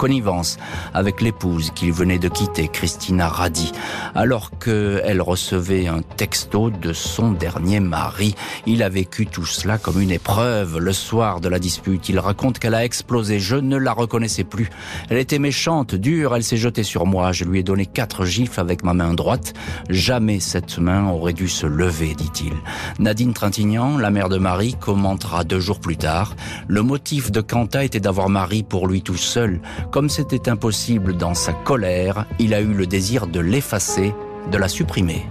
[0.95, 3.73] avec l'épouse qu'il venait de quitter, Christina Radi,
[4.15, 8.35] alors qu'elle recevait un texto de son dernier mari.
[8.67, 10.79] Il a vécu tout cela comme une épreuve.
[10.79, 13.41] Le soir de la dispute, il raconte qu'elle a explosé.
[13.41, 14.71] Je ne la reconnaissais plus.
[15.11, 17.33] Elle était méchante, dure, elle s'est jetée sur moi.
[17.33, 19.55] Je lui ai donné quatre gifles avec ma main droite.
[19.89, 22.53] Jamais cette main aurait dû se lever, dit-il.
[22.99, 26.37] Nadine Trintignant, la mère de Marie, commentera deux jours plus tard.
[26.69, 29.61] Le motif de Quentin était d'avoir Marie pour lui tout seul.
[29.97, 34.13] Comme c'était impossible dans sa colère, il a eu le désir de l'effacer,
[34.53, 35.25] de la supprimer.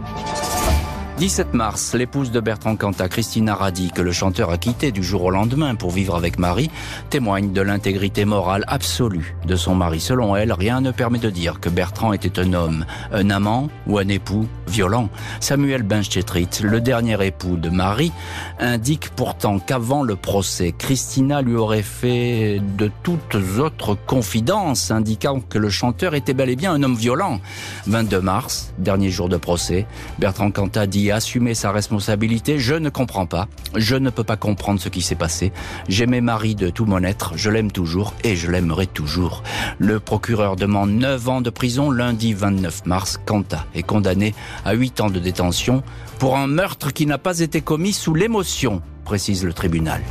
[1.17, 5.23] 17 mars, l'épouse de Bertrand Cantat, Christina Radi, que le chanteur a quitté du jour
[5.23, 6.69] au lendemain pour vivre avec Marie,
[7.09, 10.01] témoigne de l'intégrité morale absolue de son mari.
[10.01, 13.97] Selon elle, rien ne permet de dire que Bertrand était un homme, un amant ou
[13.97, 15.07] un époux violent.
[15.39, 18.11] Samuel Benchetrit, le dernier époux de Marie,
[18.59, 25.59] indique pourtant qu'avant le procès, Christina lui aurait fait de toutes autres confidences, indiquant que
[25.59, 27.39] le chanteur était bel et bien un homme violent.
[27.87, 29.85] 22 mars, dernier jour de procès,
[30.19, 32.59] Bertrand Cantat dit assumer sa responsabilité.
[32.59, 33.47] Je ne comprends pas.
[33.75, 35.51] Je ne peux pas comprendre ce qui s'est passé.
[35.87, 37.33] J'aimais Marie de tout mon être.
[37.35, 39.43] Je l'aime toujours et je l'aimerai toujours.
[39.79, 43.19] Le procureur demande 9 ans de prison lundi 29 mars.
[43.25, 45.83] Quanta est condamné à 8 ans de détention
[46.19, 50.01] pour un meurtre qui n'a pas été commis sous l'émotion, précise le tribunal.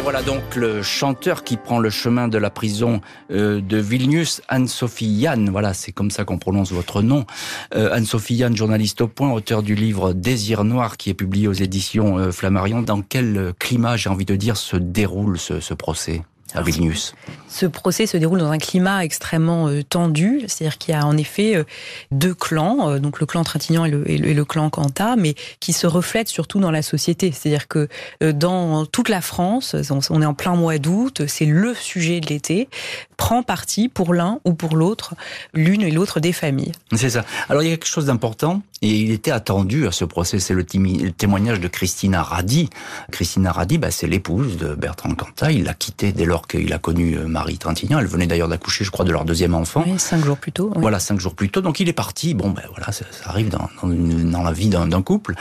[0.00, 4.40] Et voilà donc le chanteur qui prend le chemin de la prison euh, de Vilnius,
[4.48, 5.50] Anne-Sophie Yann.
[5.50, 7.26] Voilà, c'est comme ça qu'on prononce votre nom.
[7.74, 11.52] Euh, Anne-Sophie Yann, journaliste au point, auteur du livre Désir noir qui est publié aux
[11.52, 12.80] éditions euh, Flammarion.
[12.80, 16.22] Dans quel climat, j'ai envie de dire, se déroule ce, ce procès?
[16.54, 17.14] À Vilnius.
[17.48, 21.16] Ce procès se déroule dans un climat extrêmement euh, tendu, c'est-à-dire qu'il y a en
[21.16, 21.64] effet euh,
[22.10, 25.72] deux clans, euh, donc le clan Trintignant et le, et le, clan Cantat, mais qui
[25.72, 27.32] se reflètent surtout dans la société.
[27.32, 27.88] C'est-à-dire que
[28.20, 29.74] dans toute la France,
[30.10, 32.68] on est en plein mois d'août, c'est le sujet de l'été,
[33.16, 35.14] prend parti pour l'un ou pour l'autre,
[35.52, 36.72] l'une et l'autre des familles.
[36.94, 37.24] C'est ça.
[37.48, 40.54] Alors il y a quelque chose d'important, et il était attendu à ce procès, c'est
[40.54, 42.70] le, témoignage de Christina Radi.
[43.12, 46.78] Christina Radi, bah, c'est l'épouse de Bertrand Cantat, il l'a quitté dès lors qu'il a
[46.78, 47.98] connu euh, Marie Trintignant.
[47.98, 49.84] Elle venait d'ailleurs d'accoucher, je crois, de leur deuxième enfant.
[49.86, 50.72] Oui, cinq jours plus tôt.
[50.76, 51.60] Voilà, cinq jours plus tôt.
[51.60, 52.34] Donc il est parti.
[52.34, 55.34] Bon, ben voilà, ça, arrive dans, dans la vie d'un couple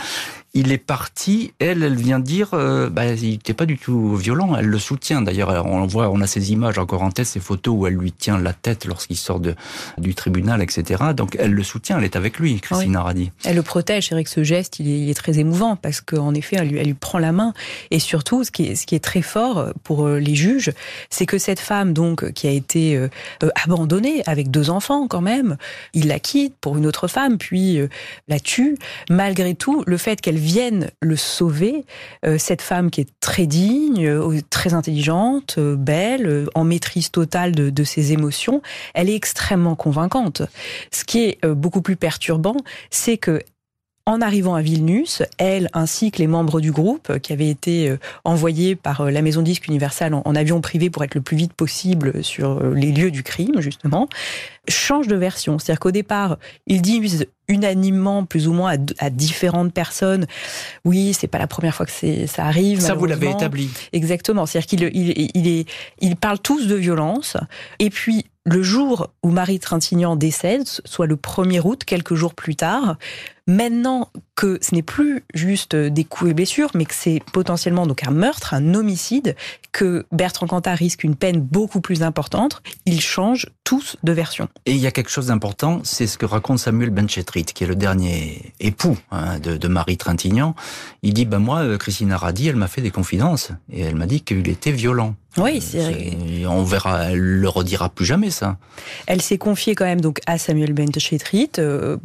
[0.54, 1.54] il est parti.
[1.60, 4.56] Elle, elle vient dire, euh, bah, il n'était pas du tout violent.
[4.56, 5.22] Elle le soutient.
[5.22, 8.12] D'ailleurs, on voit, on a ces images encore en tête, ces photos où elle lui
[8.12, 9.56] tient la tête lorsqu'il sort de,
[9.98, 11.04] du tribunal, etc.
[11.16, 12.00] Donc, elle le soutient.
[12.00, 13.32] Elle est avec lui, Christine oui.
[13.46, 14.08] Elle le protège.
[14.08, 16.88] C'est vrai que ce geste, il est, très émouvant parce qu'en effet, elle lui, elle
[16.88, 17.54] lui, prend la main.
[17.92, 20.72] Et surtout, ce qui est, ce qui est très fort pour euh, les juges,
[21.10, 23.10] c'est que cette femme, donc, qui a été euh,
[23.64, 25.58] abandonnée avec deux enfants quand même,
[25.94, 27.80] il la quitte pour une autre femme, puis
[28.28, 28.78] la tue.
[29.10, 31.86] Malgré tout, le fait qu'elle viennent le sauver.
[32.26, 37.52] Euh, cette femme qui est très digne, euh, très intelligente, euh, belle, en maîtrise totale
[37.52, 38.62] de, ses émotions,
[38.94, 40.42] elle est extrêmement convaincante.
[40.92, 42.58] Ce qui est beaucoup plus perturbant,
[42.90, 43.42] c'est que
[44.06, 48.76] en arrivant à Vilnius, elle ainsi que les membres du groupe qui avaient été envoyés
[48.76, 52.64] par la maison disque Universal en, avion privé pour être le plus vite possible sur
[52.72, 54.10] les lieux du crime, justement,
[54.68, 55.60] changent de version.
[55.60, 60.26] C'est-à-dire qu'au départ, ils disent unanimement, plus ou moins à, différentes personnes,
[60.86, 62.80] oui, c'est pas la première fois que ça arrive.
[62.80, 63.70] Ça, vous l'avez établi.
[63.92, 64.46] Exactement.
[64.46, 67.36] C'est-à-dire qu'ils il, il est, ils parlent tous de violence.
[67.80, 72.56] Et puis, le jour où Marie Trintignant décède, soit le 1er août, quelques jours plus
[72.56, 72.98] tard,
[73.48, 78.08] maintenant que ce n'est plus juste des coups et blessures, mais que c'est potentiellement donc
[78.08, 79.36] un meurtre, un homicide,
[79.72, 84.48] que Bertrand Cantat risque une peine beaucoup plus importante, ils changent tous de version.
[84.66, 87.68] Et il y a quelque chose d'important, c'est ce que raconte Samuel Benchetrit, qui est
[87.68, 90.56] le dernier époux hein, de, Marie Trintignant.
[91.04, 94.08] Il dit, ben moi, euh, Christina Radi, elle m'a fait des confidences, et elle m'a
[94.08, 95.14] dit qu'il était violent.
[95.38, 98.58] Oui, c'est On verra, elle le redira plus jamais ça.
[99.06, 101.98] Elle s'est confiée quand même donc à Samuel Benchetrit, euh,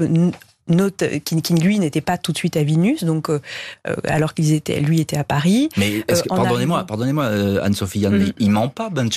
[0.69, 3.41] note qui, qui lui n'était pas tout de suite à Vilnius, donc euh,
[3.87, 5.69] euh alors qu'ils étaient, lui était à Paris.
[5.77, 8.33] Mais euh, pardonnez-moi, pardonnez-moi, euh, Anne-Sophie, mm.
[8.39, 9.09] il ment pas, Ben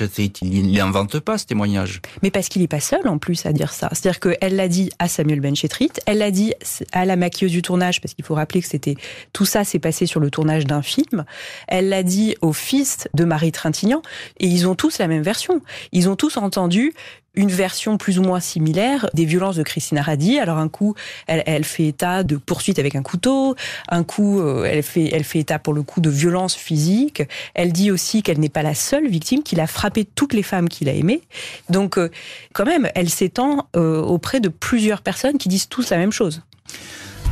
[0.42, 2.02] il n'invente pas ce témoignage?
[2.24, 3.90] Mais parce qu'il n'est pas seul en plus à dire ça.
[3.94, 6.54] C'est-à-dire qu'elle l'a dit à Samuel Benchetrit, elle l'a dit
[6.92, 8.96] à la maquilleuse du tournage, parce qu'il faut rappeler que c'était
[9.34, 11.26] tout ça s'est passé sur le tournage d'un film.
[11.68, 14.02] Elle l'a dit au fils de Marie Trintignant,
[14.40, 15.62] et ils ont tous la même version.
[15.92, 16.94] Ils ont tous entendu
[17.38, 20.40] une version plus ou moins similaire des violences de Christina Radi.
[20.40, 20.96] Alors un coup,
[21.28, 23.56] elle, fait état de poursuite avec un couteau,
[23.88, 27.24] un coup, euh, elle fait, elle fait état pour le coup de violences physiques.
[27.54, 30.68] Elle dit aussi qu'elle n'est pas la seule victime, qu'il a frappé toutes les femmes
[30.68, 31.22] qu'il a aimées.
[31.70, 32.10] Donc, euh,
[32.54, 36.42] quand même, elle s'étend euh, auprès de plusieurs personnes qui disent tous la même chose.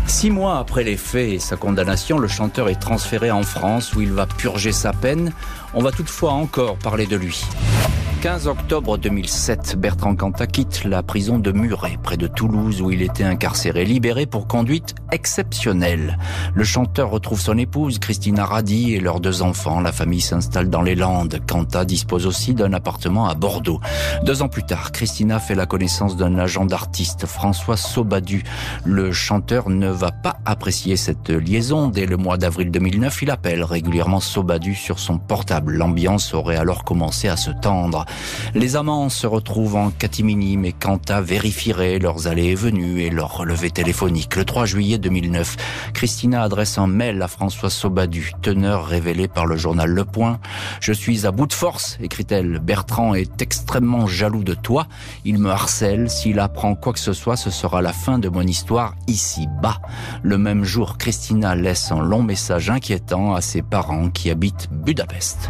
[0.08, 4.02] Six mois après les faits et sa condamnation, le chanteur est transféré en France où
[4.02, 5.34] il va purger sa peine.
[5.78, 7.44] On va toutefois encore parler de lui.
[8.26, 13.04] 15 octobre 2007, Bertrand Cantat quitte la prison de Muret, près de Toulouse, où il
[13.04, 16.18] était incarcéré, libéré pour conduite exceptionnelle.
[16.56, 19.80] Le chanteur retrouve son épouse, Christina Radi, et leurs deux enfants.
[19.80, 21.40] La famille s'installe dans les Landes.
[21.46, 23.80] Cantat dispose aussi d'un appartement à Bordeaux.
[24.24, 28.44] Deux ans plus tard, Christina fait la connaissance d'un agent d'artiste, François Sobadu.
[28.86, 31.90] Le chanteur ne va pas apprécier cette liaison.
[31.90, 35.65] Dès le mois d'avril 2009, il appelle régulièrement Sobadu sur son portable.
[35.66, 38.06] L'ambiance aurait alors commencé à se tendre.
[38.54, 43.38] Les amants se retrouvent en catimini, mais Quanta vérifierait leurs allées et venues et leurs
[43.38, 44.36] relevés téléphoniques.
[44.36, 45.58] Le 3 juillet 2009,
[45.94, 50.40] Christina adresse un mail à François Sobadu, teneur révélé par le journal Le Point.
[50.80, 52.60] Je suis à bout de force, écrit-elle.
[52.60, 54.88] Bertrand est extrêmement jaloux de toi.
[55.24, 56.10] Il me harcèle.
[56.10, 59.80] S'il apprend quoi que ce soit, ce sera la fin de mon histoire ici-bas.
[60.24, 65.50] Le même jour, Christina laisse un long message inquiétant à ses parents qui habitent Budapest.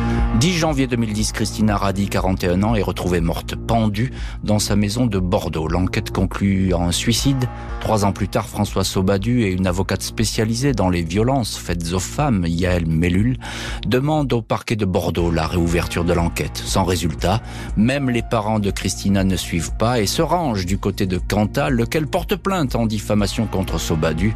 [0.39, 4.11] 10 janvier 2010, Christina Radi, 41 ans, est retrouvée morte pendue
[4.43, 5.67] dans sa maison de Bordeaux.
[5.67, 7.49] L'enquête conclut en suicide.
[7.81, 11.99] Trois ans plus tard, François Sobadu et une avocate spécialisée dans les violences faites aux
[11.99, 13.37] femmes, Yael Mellul,
[13.85, 16.57] demandent au parquet de Bordeaux la réouverture de l'enquête.
[16.57, 17.41] Sans résultat,
[17.75, 21.73] même les parents de Christina ne suivent pas et se rangent du côté de Cantal,
[21.73, 24.33] lequel porte plainte en diffamation contre Sobadu.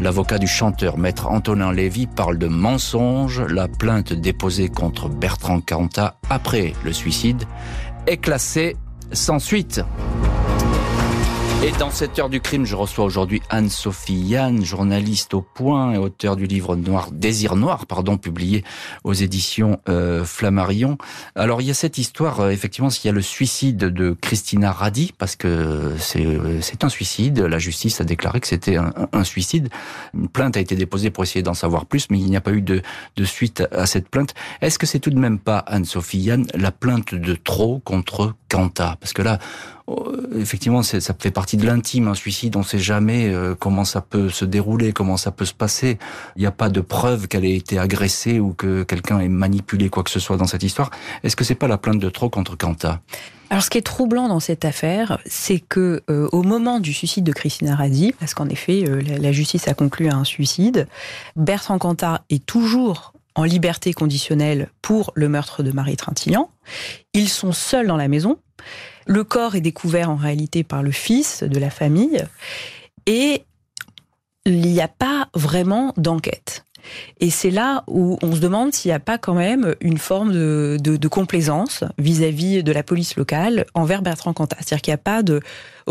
[0.00, 3.42] L'avocat du chanteur, maître Antonin Lévy, parle de mensonge.
[3.42, 7.42] La plainte déposée contre Bertrand Cantat après le suicide
[8.06, 8.76] est classée
[9.10, 9.80] sans suite.
[11.66, 15.98] Et dans cette heure du crime, je reçois aujourd'hui Anne-Sophie Yann, journaliste au Point et
[15.98, 18.62] auteur du livre Noir, Désir Noir, pardon, publié
[19.02, 20.96] aux éditions euh, Flammarion.
[21.34, 24.70] Alors il y a cette histoire, euh, effectivement, s'il y a le suicide de Christina
[24.70, 27.40] Radi, parce que c'est euh, un suicide.
[27.40, 29.68] La justice a déclaré que c'était un, un, suicide.
[30.14, 32.52] Une plainte a été déposée pour essayer d'en savoir plus, mais il n'y a pas
[32.52, 32.80] eu de,
[33.16, 34.34] de suite à cette plainte.
[34.60, 38.98] Est-ce que c'est tout de même pas Anne-Sophie Yann la plainte de trop contre Quanta
[39.00, 39.40] Parce que là,
[40.34, 42.56] effectivement, ça fait partie de l'intime, un suicide.
[42.56, 45.98] On ne sait jamais euh, comment ça peut se dérouler, comment ça peut se passer.
[46.36, 49.88] Il n'y a pas de preuve qu'elle ait été agressée ou que quelqu'un ait manipulé
[49.88, 50.90] quoi que ce soit dans cette histoire.
[51.22, 53.00] Est-ce que c'est pas la plainte de trop contre Quanta
[53.48, 57.22] alors, ce qui est troublant dans cette affaire, c'est que euh, au moment du suicide
[57.22, 60.88] de Christina Radi, parce qu'en effet, la, la, justice a conclu à un suicide,
[61.36, 66.50] Bertrand Cantat est toujours en liberté conditionnelle pour le meurtre de Marie Trintignant.
[67.12, 68.38] Ils sont seuls dans la maison.
[69.06, 72.24] Le corps est découvert en réalité par le fils de la famille
[73.06, 73.44] et
[74.44, 76.64] il n'y a pas vraiment d'enquête.
[77.20, 80.32] Et c'est là où on se demande s'il n'y a pas quand même une forme
[80.32, 84.56] de, complaisance vis-à-vis -vis de la police locale envers Bertrand Cantat.
[84.60, 85.40] C'est-à-dire qu'il n'y a pas de,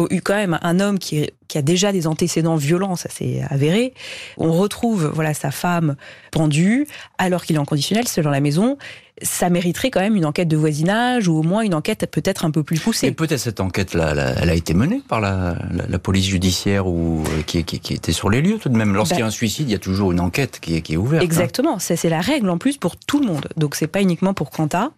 [0.10, 3.94] eu quand même un homme qui, qui a déjà des antécédents violents, ça s'est avéré.
[4.38, 5.96] On retrouve voilà sa femme
[6.32, 8.78] pendue alors qu'il est en conditionnel seul dans la maison.
[9.22, 12.52] Ça mériterait quand même une enquête de voisinage ou au moins une enquête peut-être un
[12.52, 13.08] peu plus poussée.
[13.08, 17.24] Et peut-être cette enquête-là, elle a été menée par la, la, la police judiciaire ou
[17.24, 18.94] euh, qui, qui, qui, était sur les lieux tout de même.
[18.94, 20.98] Lorsqu'il y a un suicide, il y a toujours une enquête qui est, qui est
[20.98, 21.22] ouverte.
[21.22, 21.26] Hein.
[21.26, 21.80] Exactement, hein.
[21.80, 23.48] c'est la règle en plus pour tout le monde.
[23.56, 24.92] Donc c'est pas uniquement pour Quentin.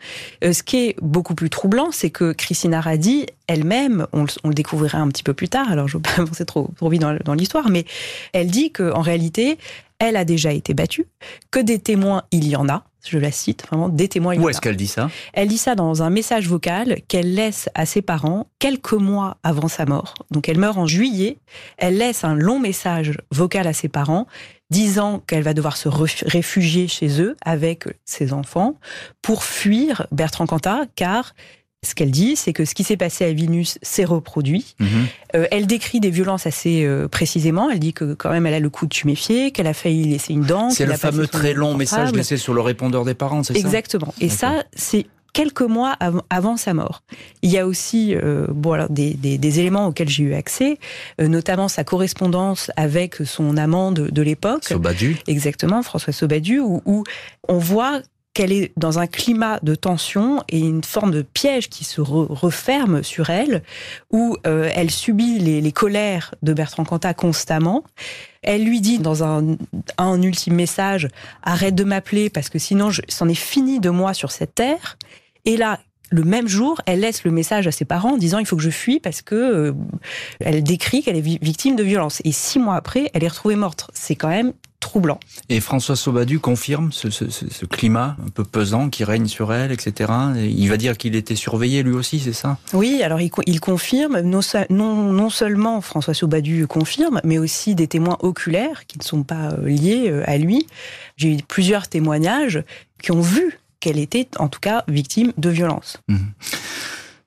[0.44, 4.54] Euh, ce qui est beaucoup plus troublant, c'est que Christina Radi elle-même, on, on, le
[4.54, 5.72] découvrirait un petit peu plus tard.
[5.72, 7.86] Alors je veux pas avancer trop, trop vite dans, dans l'histoire, mais
[8.34, 9.58] elle dit que en réalité,
[10.00, 11.08] elle a déjà été battue,
[11.52, 12.84] que des témoins, il y en a.
[13.08, 14.36] Je la cite vraiment, des témoins.
[14.36, 15.10] Il Où est-ce qu'elle dit ça?
[15.32, 19.70] Elle dit ça dans un message vocal qu'elle laisse à ses parents quelques mois avant
[19.70, 20.14] sa mort.
[20.30, 21.38] Donc elle meurt en juillet.
[21.78, 24.28] Elle laisse un long message vocal à ses parents
[24.70, 28.76] disant qu'elle va devoir se réfugier chez eux avec ses enfants
[29.22, 31.34] pour fuir Bertrand Cantat, car
[31.84, 34.76] ce qu'elle dit, c'est que ce qui s'est passé à Vilnius s'est reproduit.
[34.80, 34.86] Mmh.
[35.36, 37.70] Euh, elle décrit des violences assez euh, précisément.
[37.70, 40.34] Elle dit que quand même elle a le coup de tuméfier, qu'elle a failli laisser
[40.34, 40.70] une dent.
[40.72, 43.60] C'est le fameux très long message laissé sur le répondeur des parents, c'est ça?
[43.60, 44.14] Exactement.
[44.20, 47.04] Et ça, c'est quelques mois avant, avant, sa mort.
[47.44, 50.80] Il y a aussi euh, bon, alors des, des, des, éléments auxquels j'ai eu accès,
[51.22, 54.64] euh, notamment sa correspondance avec son amant de, de l'époque.
[54.64, 55.18] Sobadu.
[55.28, 57.04] Exactement, François Sobadu, où, où
[57.48, 58.02] on voit
[58.38, 62.28] qu'elle est dans un climat de tension et une forme de piège qui se re
[62.30, 63.64] referme sur elle,
[64.12, 67.84] où euh, elle subit les, colères de Bertrand Cantat constamment.
[68.44, 69.58] Elle lui dit dans un,
[70.22, 71.08] ultime message
[71.42, 75.00] arrête de m'appeler parce que sinon c'en est fini de moi sur cette terre.
[75.46, 78.46] Et là, le même jour, elle laisse le message à ses parents en disant il
[78.46, 79.74] faut que je fuis parce que euh,
[80.40, 82.22] elle décrit qu'elle est victime de violence.
[82.24, 83.90] Et six mois après, elle est retrouvée morte.
[83.94, 85.20] C'est quand même troublant.
[85.50, 89.72] Et François Sobadu confirme ce, ce, ce, climat un peu pesant qui règne sur elle,
[89.72, 90.12] etc.
[90.38, 92.58] Et il va dire qu'il était surveillé lui aussi, c'est ça?
[92.74, 97.88] Oui, alors il, il confirme, non, non, non, seulement François Sobadu confirme, mais aussi des
[97.88, 100.68] témoins oculaires qui ne sont pas euh, liés euh, à lui.
[101.18, 102.64] J'ai eu plusieurs témoignages
[103.02, 106.02] qui ont vu qu'elle était en tout cas victime de violence.
[106.10, 106.18] Mmh.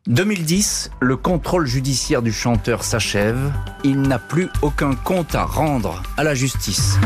[0.08, 3.50] 2010, le contrôle judiciaire du chanteur s'achève.
[3.82, 6.98] Il n'a plus aucun compte à rendre à la justice.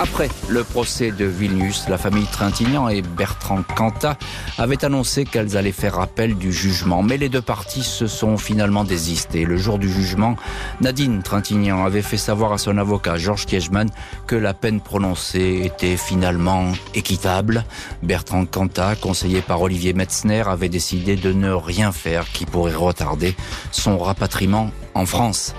[0.00, 4.18] Après le procès de Vilnius, la famille Trintignant et Bertrand Cantat
[4.58, 7.02] avaient annoncé qu'elles allaient faire appel du jugement.
[7.02, 9.44] Mais les deux parties se sont finalement désistées.
[9.44, 10.36] Le jour du jugement,
[10.80, 13.86] Nadine Trintignant avait fait savoir à son avocat Georges Kiechman
[14.26, 17.64] que la peine prononcée était finalement équitable.
[18.02, 23.36] Bertrand Cantat, conseillé par Olivier Metzner, avait décidé de ne rien faire qui pourrait retarder
[23.70, 25.54] son rapatriement en France.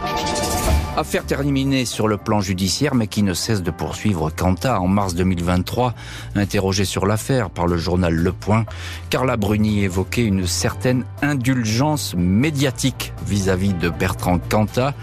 [0.98, 4.80] Affaire terminée sur le plan judiciaire, mais qui ne cesse de poursuivre Quanta.
[4.80, 5.94] En mars 2023,
[6.36, 8.64] interrogé sur l'affaire par le journal Le Point,
[9.10, 14.94] Carla Bruni évoquait une certaine indulgence médiatique vis-à-vis de Bertrand Cantat,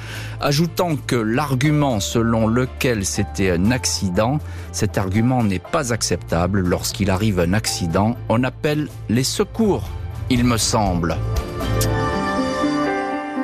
[0.40, 4.38] ajoutant que l'argument selon lequel c'était un accident,
[4.72, 6.60] cet argument n'est pas acceptable.
[6.60, 9.90] Lorsqu'il arrive un accident, on appelle les secours,
[10.30, 11.18] il me semble.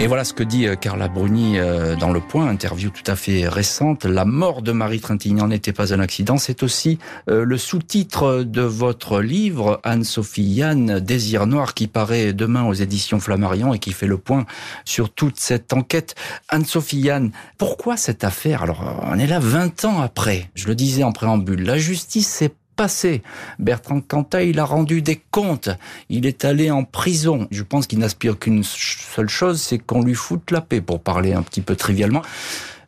[0.01, 3.17] Et voilà ce que dit euh, Carla Bruni euh, dans Le Point, interview tout à
[3.17, 4.05] fait récente.
[4.05, 6.37] La mort de Marie Trintignant n'était pas un accident.
[6.37, 12.65] C'est aussi euh, le sous-titre de votre livre, Anne-Sophie Yann, Désir Noir, qui paraît demain
[12.65, 14.47] aux éditions Flammarion et qui fait le point
[14.85, 16.15] sur toute cette enquête.
[16.49, 18.63] Anne-Sophie Yann, pourquoi cette affaire?
[18.63, 20.49] Alors, on est là 20 ans après.
[20.55, 21.65] Je le disais en préambule.
[21.65, 23.23] La justice s'est passé.
[23.59, 25.69] Bertrand Cantat, il a rendu des comptes.
[26.09, 27.49] Il est allé en prison.
[27.51, 31.33] Je pense qu'il n'aspire qu'une seule chose, c'est qu'on lui foute la paix, pour parler
[31.35, 32.23] un petit peu trivialement.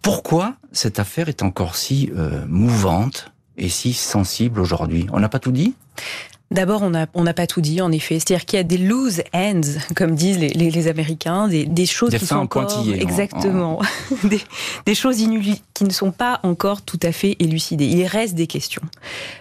[0.01, 5.09] Pourquoi cette affaire est encore si euh, mouvante et si sensible aujourd'hui?
[5.13, 5.75] On n'a pas tout dit?
[6.53, 8.19] D'abord, on n'a on pas tout dit, en effet.
[8.19, 9.61] C'est-à-dire qu'il y a des loose ends,
[9.95, 13.81] comme disent les, les, les Américains, des, des choses qui sont encore exactement
[14.25, 14.41] Des,
[14.85, 15.19] des, choses
[15.75, 17.87] qui ne sont pas encore tout à fait élucidées.
[17.87, 18.83] Il reste des questions.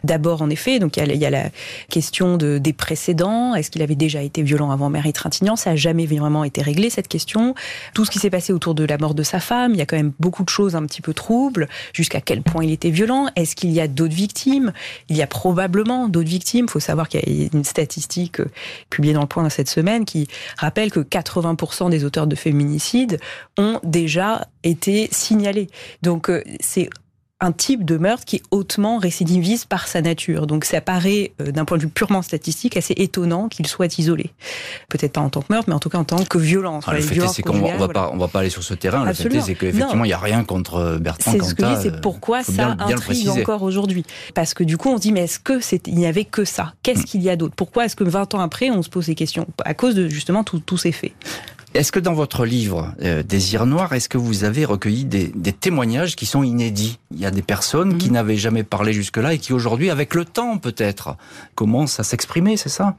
[0.04, 1.50] D'abord, en effet, donc il y a, il y a la
[1.90, 3.56] question de, des précédents.
[3.56, 5.56] Est-ce qu'il avait déjà été violent avant Marie Trintignant?
[5.56, 7.56] Ça n'a jamais vraiment été réglé cette question.
[7.96, 9.88] Tout ce qui s'est passé autour de la mort de sa femme, il y a
[9.88, 11.68] quand même beaucoup de choses un petit peu troubles.
[11.92, 13.30] Jusqu'à quel point il était violent?
[13.36, 14.74] Est-ce qu'il y a d'autres victimes?
[15.10, 16.66] Il y a probablement d'autres victimes.
[16.68, 18.50] Il faut savoir qu'il y a une statistique euh,
[18.90, 20.28] publiée dans le point cette semaine qui
[20.58, 23.20] rappelle que 80% des auteurs de féminicides
[23.58, 25.70] ont déjà été signalés.
[26.02, 26.90] Donc euh, c'est
[27.42, 30.46] un type de meurtre qui est hautement récidiviste par sa nature.
[30.46, 34.32] Donc ça paraît, euh, d'un point de vue purement statistique, assez étonnant qu'il soit isolé.
[34.90, 36.84] Peut-être pas en tant que meurtre, mais en tout cas en tant que violence.
[36.88, 39.06] Ah, le fait c'est qu'on va, pas, on va pas aller sur ce terrain.
[39.06, 42.02] Le fait c'est qu'effectivement, il n'y a rien contre euh, Bertrand C'est ce que c'est
[42.02, 44.06] pourquoi ça intrigue encore aujourd'hui.
[44.34, 46.44] Parce que du coup, on se dit, mais est-ce que c'est, il n'y avait que
[46.44, 46.74] ça?
[46.84, 47.06] Qu'est-ce hmm.
[47.06, 47.56] qu'il y a d'autre?
[47.56, 49.48] Pourquoi est-ce que 20 ans après, on se pose ces questions?
[49.64, 51.14] À cause de justement tous ces faits.
[51.76, 55.54] Est-ce que dans votre livre euh, Désir noir, est-ce que vous avez recueilli des, des,
[55.54, 56.98] témoignages qui sont inédits?
[57.12, 58.14] Il y a des personnes qui mhm.
[58.14, 61.16] n'avaient jamais parlé jusque-là et qui aujourd'hui, avec le temps peut-être,
[61.54, 62.96] commencent à s'exprimer, c'est ça?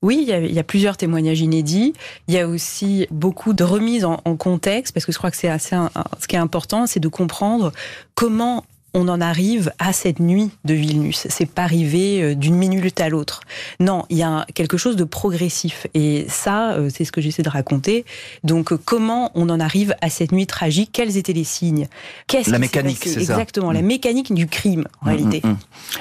[0.00, 1.92] Oui, il y, a, il y, a, plusieurs témoignages inédits.
[2.26, 5.36] Il y a aussi beaucoup de remises en, en contexte, parce que je crois que
[5.36, 5.76] c'est assez,
[6.18, 7.72] ce qui est important, c'est de comprendre
[8.14, 8.64] comment
[8.94, 11.26] on en arrive à cette nuit de Vilnius.
[11.30, 13.40] C'est pas arrivé euh, d'une minute à l'autre.
[13.80, 15.86] Non, il y a quelque chose de progressif.
[15.94, 18.04] Et ça, euh, c'est ce que j'essaie de raconter.
[18.44, 20.90] Donc, euh, comment on en arrive à cette nuit tragique?
[20.92, 21.88] Quels étaient les signes?
[22.26, 23.86] Qu'est-ce La mécanique, c'est ça Exactement, la mm.
[23.86, 25.40] mécanique du crime, en mm, réalité.
[25.44, 25.56] Mm,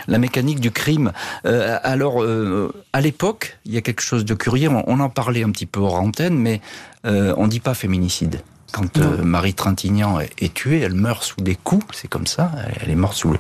[0.07, 1.11] la mécanique du crime.
[1.43, 2.25] alors,
[2.93, 4.69] à l'époque, il y a quelque chose de curieux.
[4.69, 6.61] On, en parlait un petit peu hors antenne, mais
[7.03, 8.41] on dit pas féminicide.
[8.71, 12.89] Quand euh, Marie Trintignant est, tuée, elle meurt sous des coups, c'est comme ça, elle
[12.89, 13.35] est morte sous,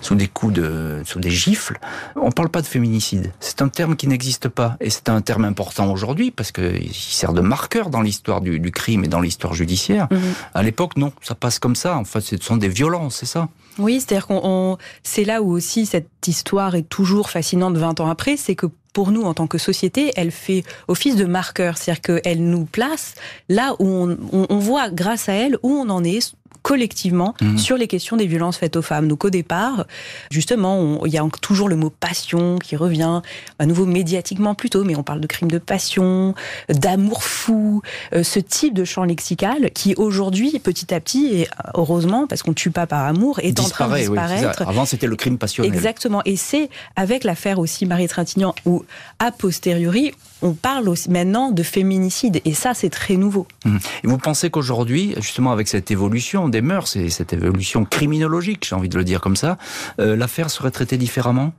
[0.00, 1.78] sous des coups de, sous des gifles.
[2.16, 3.32] On parle pas de féminicide.
[3.40, 4.76] C'est un terme qui n'existe pas.
[4.80, 8.70] Et c'est un terme important aujourd'hui parce qu'il sert de marqueur dans l'histoire du, du,
[8.70, 10.08] crime et dans l'histoire judiciaire.
[10.10, 10.20] Mhm.
[10.54, 11.96] À l'époque, non, ça passe comme ça.
[11.96, 13.48] En fait, ce sont des violences, c'est ça.
[13.78, 18.36] Oui, c'est-à-dire qu'on, c'est là où aussi cette histoire est toujours fascinante 20 ans après,
[18.36, 22.48] c'est que pour nous, en tant que société, elle fait office de marqueur, c'est-à-dire qu'elle
[22.48, 23.14] nous place
[23.50, 26.34] là où on, on, voit, grâce à elle, où on en est
[26.64, 27.58] collectivement mmh.
[27.58, 29.06] sur les questions des violences faites aux femmes.
[29.06, 29.84] Donc au départ,
[30.30, 33.20] justement, il y a toujours le mot passion qui revient,
[33.58, 36.34] à nouveau médiatiquement plutôt, mais on parle de crimes de passion,
[36.70, 37.82] d'amour fou,
[38.14, 42.54] euh, ce type de champ lexical qui aujourd'hui, petit à petit, et heureusement, parce qu'on
[42.54, 44.66] tue pas par amour, est en train de disparaître.
[44.66, 45.70] Avant, c'était le crime passionnel.
[45.70, 46.22] Exactement.
[46.24, 48.83] Et c'est avec l'affaire aussi Marie Trintignant où,
[49.18, 50.12] a posteriori,
[50.42, 52.40] on parle maintenant de féminicide.
[52.44, 53.46] Et ça, c'est très nouveau.
[53.64, 53.76] Mmh.
[54.04, 58.74] Et vous pensez qu'aujourd'hui, justement, avec cette évolution des mœurs et cette évolution criminologique, j'ai
[58.74, 59.58] envie de le dire comme ça,
[60.00, 61.52] euh, l'affaire serait traitée différemment?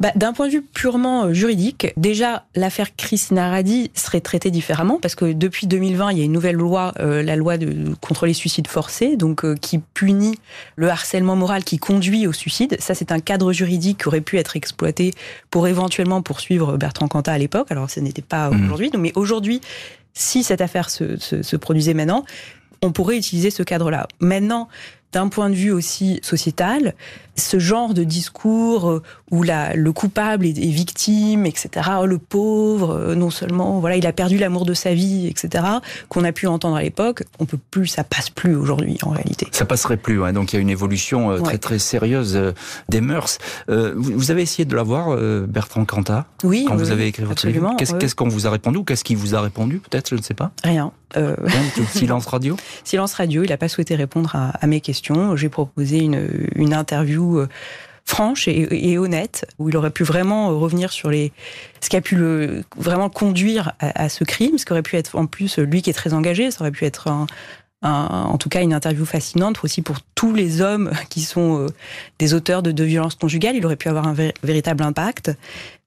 [0.00, 4.98] Bah, D'un point de vue purement euh, juridique, déjà l'affaire Chris Naradi serait traitée différemment
[5.00, 8.26] parce que depuis 2020, il y a une nouvelle loi, euh, la loi de, contre
[8.26, 10.38] les suicides forcés, donc euh, qui punit
[10.76, 12.76] le harcèlement moral qui conduit au suicide.
[12.80, 15.12] Ça, c'est un cadre juridique qui aurait pu être exploité
[15.50, 17.70] pour éventuellement poursuivre Bertrand Cantat à l'époque.
[17.70, 18.64] Alors, ce n'était pas mmh.
[18.64, 19.60] aujourd'hui, mais aujourd'hui,
[20.14, 22.24] si cette affaire se, se, se produisait maintenant,
[22.82, 24.06] on pourrait utiliser ce cadre-là.
[24.20, 24.68] Maintenant,
[25.12, 26.94] d'un point de vue aussi sociétal,
[27.38, 31.90] ce genre de discours euh, où la, le coupable est, victime, etc.
[32.00, 35.64] Oh, le pauvre, euh, non seulement voilà, il a perdu l'amour de sa vie, etc.
[36.08, 39.46] Qu'on a pu entendre à l'époque, on peut plus, ça passe plus aujourd'hui en réalité.
[39.52, 42.38] Ça passerait plus, hein, donc il y a une évolution euh, très très sérieuse
[42.88, 43.38] des mœurs.
[43.68, 46.26] vous, avez essayé de l'avoir, Bertrand Cantat?
[46.44, 46.64] Oui.
[46.68, 49.34] Quand vous avez écrit votre livre, qu'est-ce qu'on vous a répondu ou qu'est-ce qui vous
[49.34, 50.50] a répondu Peut-être, je ne sais pas.
[50.64, 50.92] Rien.
[51.92, 52.56] Silence radio?
[52.84, 54.97] Silence radio, il n'a pas souhaité répondre à, mes questions.
[55.36, 57.48] J'ai proposé une, une interview euh,
[58.04, 61.30] franche et, honnête, où il aurait pu vraiment revenir sur les,
[61.80, 62.16] ce qui a pu
[62.76, 65.94] vraiment conduire à, ce crime, ce qui aurait pu être en plus lui qui est
[65.94, 67.26] très engagé, ça aurait pu être
[67.82, 71.66] en tout cas une interview fascinante aussi pour tous les hommes qui sont euh,
[72.18, 73.56] des auteurs de violences conjugales.
[73.56, 75.32] Il aurait pu avoir un véritable impact,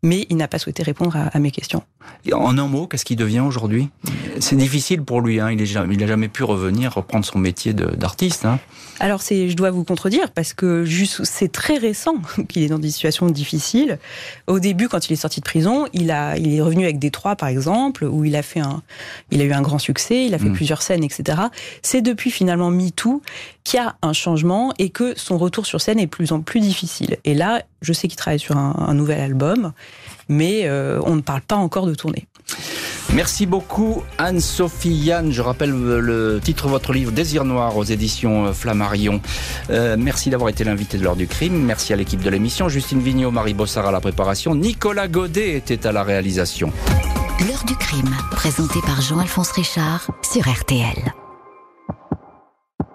[0.04, 1.84] mais il n'a pas souhaité répondre à, mes questions.
[2.32, 3.90] en un mot, qu'est-ce qu'il devient aujourd'hui?
[4.40, 5.40] C'est difficile pour lui.
[5.40, 5.52] Hein.
[5.52, 8.46] Il n'a jamais pu revenir reprendre son métier d'artiste.
[8.46, 8.60] Hein.
[9.00, 10.86] Alors c'est, je dois vous contredire parce que
[11.24, 12.16] c'est très récent
[12.50, 14.00] qu'il est dans des situations difficiles.
[14.48, 17.36] Au début, quand il est sorti de prison, il a, il est revenu avec Détroit
[17.36, 18.82] par exemple, où il a fait un,
[19.30, 20.54] il a eu un grand succès, il a fait mm.
[20.54, 21.40] plusieurs scènes, etc.
[21.82, 23.22] C'est depuis finalement MeToo
[23.64, 26.42] qu'il y a un changement et que son retour sur scène est de plus en
[26.42, 27.18] plus difficile.
[27.26, 29.74] Et là, je sais qu'il travaille sur un, nouvel album,
[30.30, 32.28] mais euh, on ne parle pas encore de tournée.
[33.14, 35.32] Merci beaucoup Anne-Sophie Yann.
[35.32, 39.22] Je rappelle le titre de votre livre Désir noir aux éditions euh, Flammarion.
[39.70, 41.62] Euh, merci d'avoir été l'invité de l'heure du crime.
[41.64, 42.70] Merci à l'équipe de l'émission.
[42.70, 44.56] Justine Vignot, Marie Bossard à la préparation.
[44.56, 46.72] Nicolas Godet était à la réalisation.
[47.48, 51.14] L'heure du crime, présenté par Jean-Alphonse Richard sur RTL.